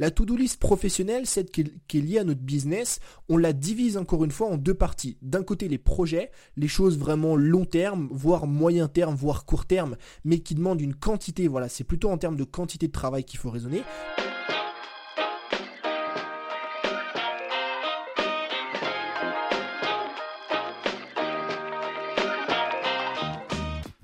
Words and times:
La 0.00 0.12
to-do 0.12 0.36
list 0.36 0.60
professionnelle, 0.60 1.26
celle 1.26 1.46
qui 1.46 1.62
est 1.62 2.00
liée 2.00 2.18
à 2.18 2.24
notre 2.24 2.40
business, 2.40 3.00
on 3.28 3.36
la 3.36 3.52
divise 3.52 3.96
encore 3.96 4.24
une 4.24 4.30
fois 4.30 4.48
en 4.48 4.56
deux 4.56 4.74
parties. 4.74 5.18
D'un 5.22 5.42
côté, 5.42 5.66
les 5.66 5.78
projets, 5.78 6.30
les 6.56 6.68
choses 6.68 6.96
vraiment 6.96 7.34
long 7.34 7.64
terme, 7.64 8.08
voire 8.12 8.46
moyen 8.46 8.86
terme, 8.86 9.16
voire 9.16 9.44
court 9.44 9.66
terme, 9.66 9.96
mais 10.24 10.38
qui 10.38 10.54
demandent 10.54 10.80
une 10.80 10.94
quantité. 10.94 11.48
Voilà, 11.48 11.68
c'est 11.68 11.82
plutôt 11.82 12.10
en 12.10 12.18
termes 12.18 12.36
de 12.36 12.44
quantité 12.44 12.86
de 12.86 12.92
travail 12.92 13.24
qu'il 13.24 13.40
faut 13.40 13.50
raisonner. 13.50 13.82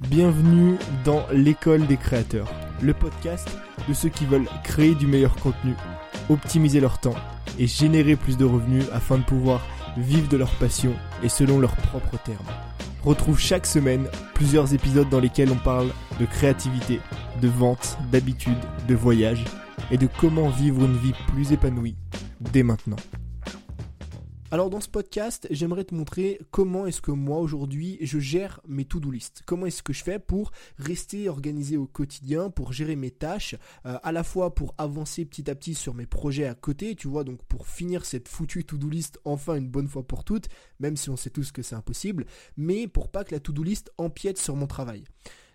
Bienvenue 0.01 0.77
dans 1.05 1.25
l'école 1.33 1.87
des 1.87 1.97
créateurs, 1.97 2.49
le 2.83 2.95
podcast 2.95 3.49
de 3.89 3.95
ceux 3.95 4.09
qui 4.09 4.27
veulent 4.27 4.49
créer 4.63 4.95
du 4.95 5.07
meilleur 5.07 5.35
contenu, 5.37 5.75
optimiser 6.29 6.81
leur 6.81 6.99
temps 6.99 7.15
et 7.59 7.67
générer 7.67 8.17
plus 8.17 8.37
de 8.37 8.45
revenus 8.45 8.85
afin 8.93 9.19
de 9.19 9.25
pouvoir 9.25 9.61
vivre 9.97 10.29
de 10.29 10.37
leur 10.37 10.51
passion 10.57 10.93
et 11.23 11.29
selon 11.29 11.59
leurs 11.59 11.77
propres 11.77 12.19
termes. 12.25 12.47
Retrouve 13.05 13.39
chaque 13.39 13.67
semaine 13.67 14.09
plusieurs 14.35 14.73
épisodes 14.73 15.09
dans 15.11 15.21
lesquels 15.21 15.53
on 15.53 15.57
parle 15.57 15.89
de 16.19 16.25
créativité, 16.25 17.01
de 17.43 17.49
vente, 17.49 17.99
d'habitude, 18.11 18.59
de 18.89 18.95
voyage 18.95 19.45
et 19.91 19.99
de 19.99 20.09
comment 20.21 20.49
vivre 20.49 20.85
une 20.85 20.97
vie 20.97 21.15
plus 21.29 21.53
épanouie 21.53 21.97
dès 22.41 22.63
maintenant. 22.63 22.97
Alors 24.55 24.71
dans 24.71 24.81
ce 24.81 24.89
podcast, 24.89 25.49
j'aimerais 25.51 25.83
te 25.83 25.97
montrer 25.97 26.41
comment 26.53 26.87
est-ce 26.87 27.01
que 27.01 27.11
moi 27.11 27.39
aujourd'hui 27.39 27.99
je 28.01 28.21
gère 28.21 28.61
mes 28.69 28.85
to-do 28.85 29.11
list. 29.11 29.43
Comment 29.47 29.67
est-ce 29.67 29.83
que 29.83 29.93
je 29.93 30.05
fais 30.05 30.21
pour 30.21 30.53
rester 30.79 31.29
organisé 31.29 31.77
au 31.77 31.89
quotidien, 31.89 32.51
pour 32.51 32.73
gérer 32.73 32.95
mes 32.95 33.11
tâches, 33.11 33.57
euh, 33.85 33.99
à 34.01 34.13
la 34.13 34.23
fois 34.23 34.55
pour 34.55 34.73
avancer 34.79 35.25
petit 35.25 35.51
à 35.51 35.57
petit 35.57 35.75
sur 35.75 35.93
mes 35.93 36.07
projets 36.07 36.47
à 36.47 36.55
côté, 36.55 36.95
tu 36.95 37.09
vois, 37.09 37.25
donc 37.25 37.43
pour 37.47 37.67
finir 37.67 38.05
cette 38.05 38.29
foutue 38.29 38.63
to-do 38.63 38.89
list 38.89 39.19
enfin 39.25 39.57
une 39.57 39.69
bonne 39.69 39.89
fois 39.89 40.05
pour 40.05 40.23
toutes, 40.23 40.47
même 40.79 40.97
si 40.97 41.11
on 41.11 41.17
sait 41.17 41.31
tous 41.31 41.51
que 41.51 41.63
c'est 41.63 41.75
impossible, 41.75 42.25
mais 42.57 42.87
pour 42.87 43.09
pas 43.09 43.25
que 43.25 43.35
la 43.35 43.41
to-do 43.41 43.65
list 43.65 43.91
empiète 43.99 44.39
sur 44.39 44.55
mon 44.55 44.69
travail. 44.69 45.03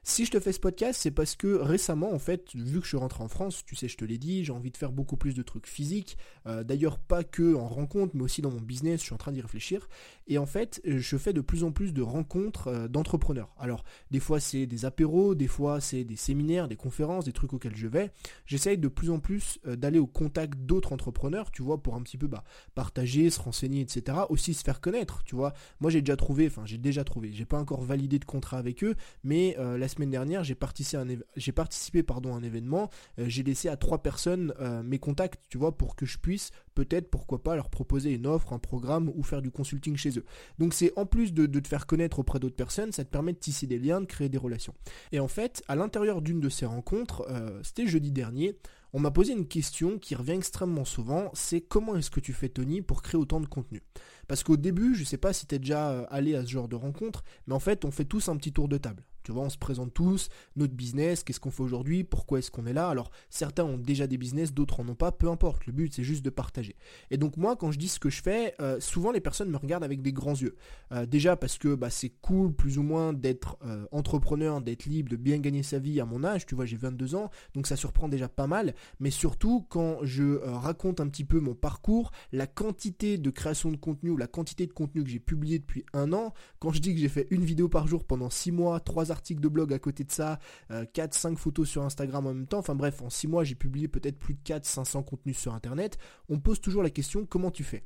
Si 0.09 0.25
je 0.25 0.31
te 0.31 0.39
fais 0.39 0.51
ce 0.51 0.59
podcast, 0.59 0.99
c'est 1.03 1.11
parce 1.11 1.35
que 1.35 1.55
récemment, 1.55 2.11
en 2.11 2.17
fait, 2.17 2.55
vu 2.55 2.79
que 2.79 2.83
je 2.83 2.89
suis 2.89 2.97
rentré 2.97 3.23
en 3.23 3.27
France, 3.27 3.63
tu 3.63 3.75
sais, 3.75 3.87
je 3.87 3.95
te 3.95 4.03
l'ai 4.03 4.17
dit, 4.17 4.43
j'ai 4.43 4.51
envie 4.51 4.71
de 4.71 4.75
faire 4.75 4.91
beaucoup 4.91 5.17
plus 5.17 5.35
de 5.35 5.43
trucs 5.43 5.67
physiques. 5.67 6.17
Euh, 6.47 6.63
d'ailleurs, 6.63 6.97
pas 6.97 7.23
que 7.23 7.53
en 7.53 7.67
rencontre, 7.67 8.15
mais 8.15 8.23
aussi 8.23 8.41
dans 8.41 8.49
mon 8.49 8.59
business, 8.59 9.01
je 9.01 9.05
suis 9.05 9.13
en 9.13 9.19
train 9.19 9.31
d'y 9.31 9.39
réfléchir. 9.39 9.87
Et 10.25 10.39
en 10.39 10.47
fait, 10.47 10.81
je 10.83 11.15
fais 11.15 11.31
de 11.31 11.41
plus 11.41 11.63
en 11.63 11.71
plus 11.71 11.93
de 11.93 12.01
rencontres 12.01 12.69
euh, 12.69 12.87
d'entrepreneurs. 12.87 13.53
Alors, 13.59 13.83
des 14.09 14.19
fois, 14.19 14.39
c'est 14.39 14.65
des 14.65 14.83
apéros, 14.83 15.35
des 15.35 15.47
fois, 15.47 15.79
c'est 15.79 16.03
des 16.03 16.15
séminaires, 16.15 16.67
des 16.67 16.75
conférences, 16.75 17.25
des 17.25 17.31
trucs 17.31 17.53
auxquels 17.53 17.75
je 17.75 17.87
vais. 17.87 18.09
J'essaye 18.47 18.79
de 18.79 18.87
plus 18.87 19.11
en 19.11 19.19
plus 19.19 19.59
euh, 19.67 19.75
d'aller 19.75 19.99
au 19.99 20.07
contact 20.07 20.57
d'autres 20.57 20.91
entrepreneurs, 20.91 21.51
tu 21.51 21.61
vois, 21.61 21.83
pour 21.83 21.93
un 21.93 22.01
petit 22.01 22.17
peu 22.17 22.25
bah, 22.25 22.43
partager, 22.73 23.29
se 23.29 23.39
renseigner, 23.39 23.81
etc. 23.81 24.17
Aussi 24.29 24.55
se 24.55 24.63
faire 24.63 24.81
connaître, 24.81 25.23
tu 25.23 25.35
vois. 25.35 25.53
Moi, 25.79 25.91
j'ai 25.91 26.01
déjà 26.01 26.17
trouvé, 26.17 26.47
enfin, 26.47 26.63
j'ai 26.65 26.79
déjà 26.79 27.03
trouvé, 27.03 27.31
j'ai 27.31 27.45
pas 27.45 27.59
encore 27.59 27.83
validé 27.83 28.17
de 28.17 28.25
contrat 28.25 28.57
avec 28.57 28.83
eux, 28.83 28.95
mais 29.23 29.55
la 29.59 29.87
semaine 29.87 29.98
dernière, 30.05 30.43
j'ai 30.43 30.55
participé, 30.55 30.97
à 30.97 32.01
un, 32.01 32.03
pardon, 32.03 32.35
un 32.35 32.43
événement, 32.43 32.89
euh, 33.19 33.25
j'ai 33.27 33.43
laissé 33.43 33.69
à 33.69 33.77
trois 33.77 34.01
personnes 34.01 34.53
euh, 34.59 34.81
mes 34.83 34.99
contacts, 34.99 35.41
tu 35.49 35.57
vois, 35.57 35.77
pour 35.77 35.95
que 35.95 36.05
je 36.05 36.17
puisse 36.17 36.51
peut-être, 36.75 37.09
pourquoi 37.09 37.43
pas, 37.43 37.55
leur 37.55 37.69
proposer 37.69 38.13
une 38.13 38.25
offre, 38.25 38.53
un 38.53 38.59
programme 38.59 39.11
ou 39.15 39.23
faire 39.23 39.41
du 39.41 39.51
consulting 39.51 39.97
chez 39.97 40.17
eux. 40.17 40.25
Donc 40.59 40.73
c'est 40.73 40.93
en 40.97 41.05
plus 41.05 41.33
de, 41.33 41.45
te 41.47 41.67
faire 41.67 41.85
connaître 41.85 42.19
auprès 42.19 42.39
d'autres 42.39 42.55
personnes, 42.55 42.91
ça 42.91 43.03
te 43.03 43.09
permet 43.09 43.33
de 43.33 43.37
tisser 43.37 43.67
des 43.67 43.79
liens, 43.79 44.01
de 44.01 44.05
créer 44.05 44.29
des 44.29 44.37
relations. 44.37 44.73
Et 45.11 45.19
en 45.19 45.27
fait, 45.27 45.63
à 45.67 45.75
l'intérieur 45.75 46.21
d'une 46.21 46.39
de 46.39 46.49
ces 46.49 46.65
rencontres, 46.65 47.25
euh, 47.29 47.59
c'était 47.63 47.87
jeudi 47.87 48.11
dernier, 48.11 48.55
on 48.93 48.99
m'a 48.99 49.11
posé 49.11 49.33
une 49.33 49.47
question 49.47 49.99
qui 49.99 50.15
revient 50.15 50.31
extrêmement 50.31 50.85
souvent, 50.85 51.29
c'est 51.33 51.61
comment 51.61 51.95
est-ce 51.95 52.09
que 52.09 52.19
tu 52.19 52.33
fais 52.33 52.49
Tony 52.49 52.81
pour 52.81 53.01
créer 53.01 53.19
autant 53.19 53.39
de 53.39 53.45
contenu? 53.45 53.83
Parce 54.27 54.43
qu'au 54.43 54.57
début, 54.57 54.95
je 54.95 55.03
sais 55.03 55.17
pas 55.17 55.33
si 55.33 55.45
tu 55.45 55.55
es 55.55 55.59
déjà 55.59 56.01
allé 56.03 56.35
à 56.35 56.43
ce 56.43 56.49
genre 56.49 56.67
de 56.67 56.75
rencontre, 56.75 57.23
mais 57.45 57.53
en 57.53 57.59
fait, 57.59 57.85
on 57.85 57.91
fait 57.91 58.05
tous 58.05 58.29
un 58.29 58.37
petit 58.37 58.51
tour 58.51 58.67
de 58.67 58.77
table. 58.77 59.03
Tu 59.29 59.33
vois, 59.33 59.43
on 59.43 59.49
se 59.51 59.59
présente 59.59 59.93
tous, 59.93 60.29
notre 60.55 60.73
business, 60.73 61.23
qu'est-ce 61.23 61.39
qu'on 61.39 61.51
fait 61.51 61.61
aujourd'hui, 61.61 62.03
pourquoi 62.03 62.39
est-ce 62.39 62.49
qu'on 62.49 62.65
est 62.65 62.73
là. 62.73 62.89
Alors, 62.89 63.11
certains 63.29 63.63
ont 63.63 63.77
déjà 63.77 64.07
des 64.07 64.17
business, 64.17 64.55
d'autres 64.55 64.79
en 64.79 64.89
ont 64.89 64.95
pas, 64.95 65.11
peu 65.11 65.29
importe. 65.29 65.67
Le 65.67 65.71
but, 65.71 65.93
c'est 65.93 66.03
juste 66.03 66.25
de 66.25 66.31
partager. 66.31 66.75
Et 67.11 67.17
donc, 67.17 67.37
moi, 67.37 67.55
quand 67.55 67.71
je 67.71 67.77
dis 67.77 67.89
ce 67.89 67.99
que 67.99 68.09
je 68.09 68.23
fais, 68.23 68.55
euh, 68.59 68.79
souvent 68.79 69.11
les 69.11 69.19
personnes 69.19 69.51
me 69.51 69.57
regardent 69.57 69.83
avec 69.83 70.01
des 70.01 70.11
grands 70.11 70.33
yeux. 70.33 70.55
Euh, 70.93 71.05
déjà 71.05 71.35
parce 71.35 71.59
que 71.59 71.75
bah, 71.75 71.91
c'est 71.91 72.09
cool, 72.09 72.51
plus 72.51 72.79
ou 72.79 72.81
moins, 72.81 73.13
d'être 73.13 73.59
euh, 73.63 73.85
entrepreneur, 73.91 74.61
d'être 74.61 74.87
libre, 74.87 75.11
de 75.11 75.15
bien 75.15 75.37
gagner 75.37 75.61
sa 75.61 75.77
vie 75.77 76.01
à 76.01 76.05
mon 76.05 76.23
âge. 76.23 76.47
Tu 76.47 76.55
vois, 76.55 76.65
j'ai 76.65 76.77
22 76.77 77.13
ans, 77.13 77.29
donc 77.53 77.67
ça 77.67 77.75
surprend 77.75 78.09
déjà 78.09 78.29
pas 78.29 78.47
mal. 78.47 78.73
Mais 78.99 79.11
surtout, 79.11 79.63
quand 79.69 79.99
je 80.01 80.43
raconte 80.43 81.01
un 81.01 81.07
petit 81.07 81.23
peu 81.23 81.39
mon 81.39 81.53
parcours, 81.53 82.09
la 82.31 82.47
quantité 82.47 83.19
de 83.19 83.29
création 83.29 83.69
de 83.69 83.77
contenu 83.77 84.09
ou 84.09 84.17
la 84.17 84.25
quantité 84.25 84.65
de 84.65 84.73
contenu 84.73 85.03
que 85.03 85.09
j'ai 85.11 85.19
publié 85.19 85.59
depuis 85.59 85.85
un 85.93 86.13
an, 86.13 86.33
quand 86.57 86.71
je 86.71 86.79
dis 86.79 86.95
que 86.95 86.99
j'ai 86.99 87.09
fait 87.09 87.27
une 87.29 87.45
vidéo 87.45 87.69
par 87.69 87.87
jour 87.87 88.05
pendant 88.05 88.31
6 88.31 88.51
mois, 88.51 88.79
3 88.79 89.11
articles 89.11 89.18
de 89.27 89.47
blog 89.47 89.73
à 89.73 89.79
côté 89.79 90.03
de 90.03 90.11
ça, 90.11 90.39
4-5 90.69 91.33
euh, 91.33 91.35
photos 91.35 91.69
sur 91.69 91.83
Instagram 91.83 92.27
en 92.27 92.33
même 92.33 92.47
temps. 92.47 92.59
Enfin 92.59 92.75
bref, 92.75 93.01
en 93.01 93.09
6 93.09 93.27
mois, 93.27 93.43
j'ai 93.43 93.55
publié 93.55 93.87
peut-être 93.87 94.17
plus 94.17 94.33
de 94.33 94.39
400-500 94.41 95.03
contenus 95.03 95.37
sur 95.37 95.53
Internet. 95.53 95.97
On 96.29 96.39
pose 96.39 96.61
toujours 96.61 96.83
la 96.83 96.89
question 96.89 97.25
comment 97.25 97.51
tu 97.51 97.63
fais? 97.63 97.83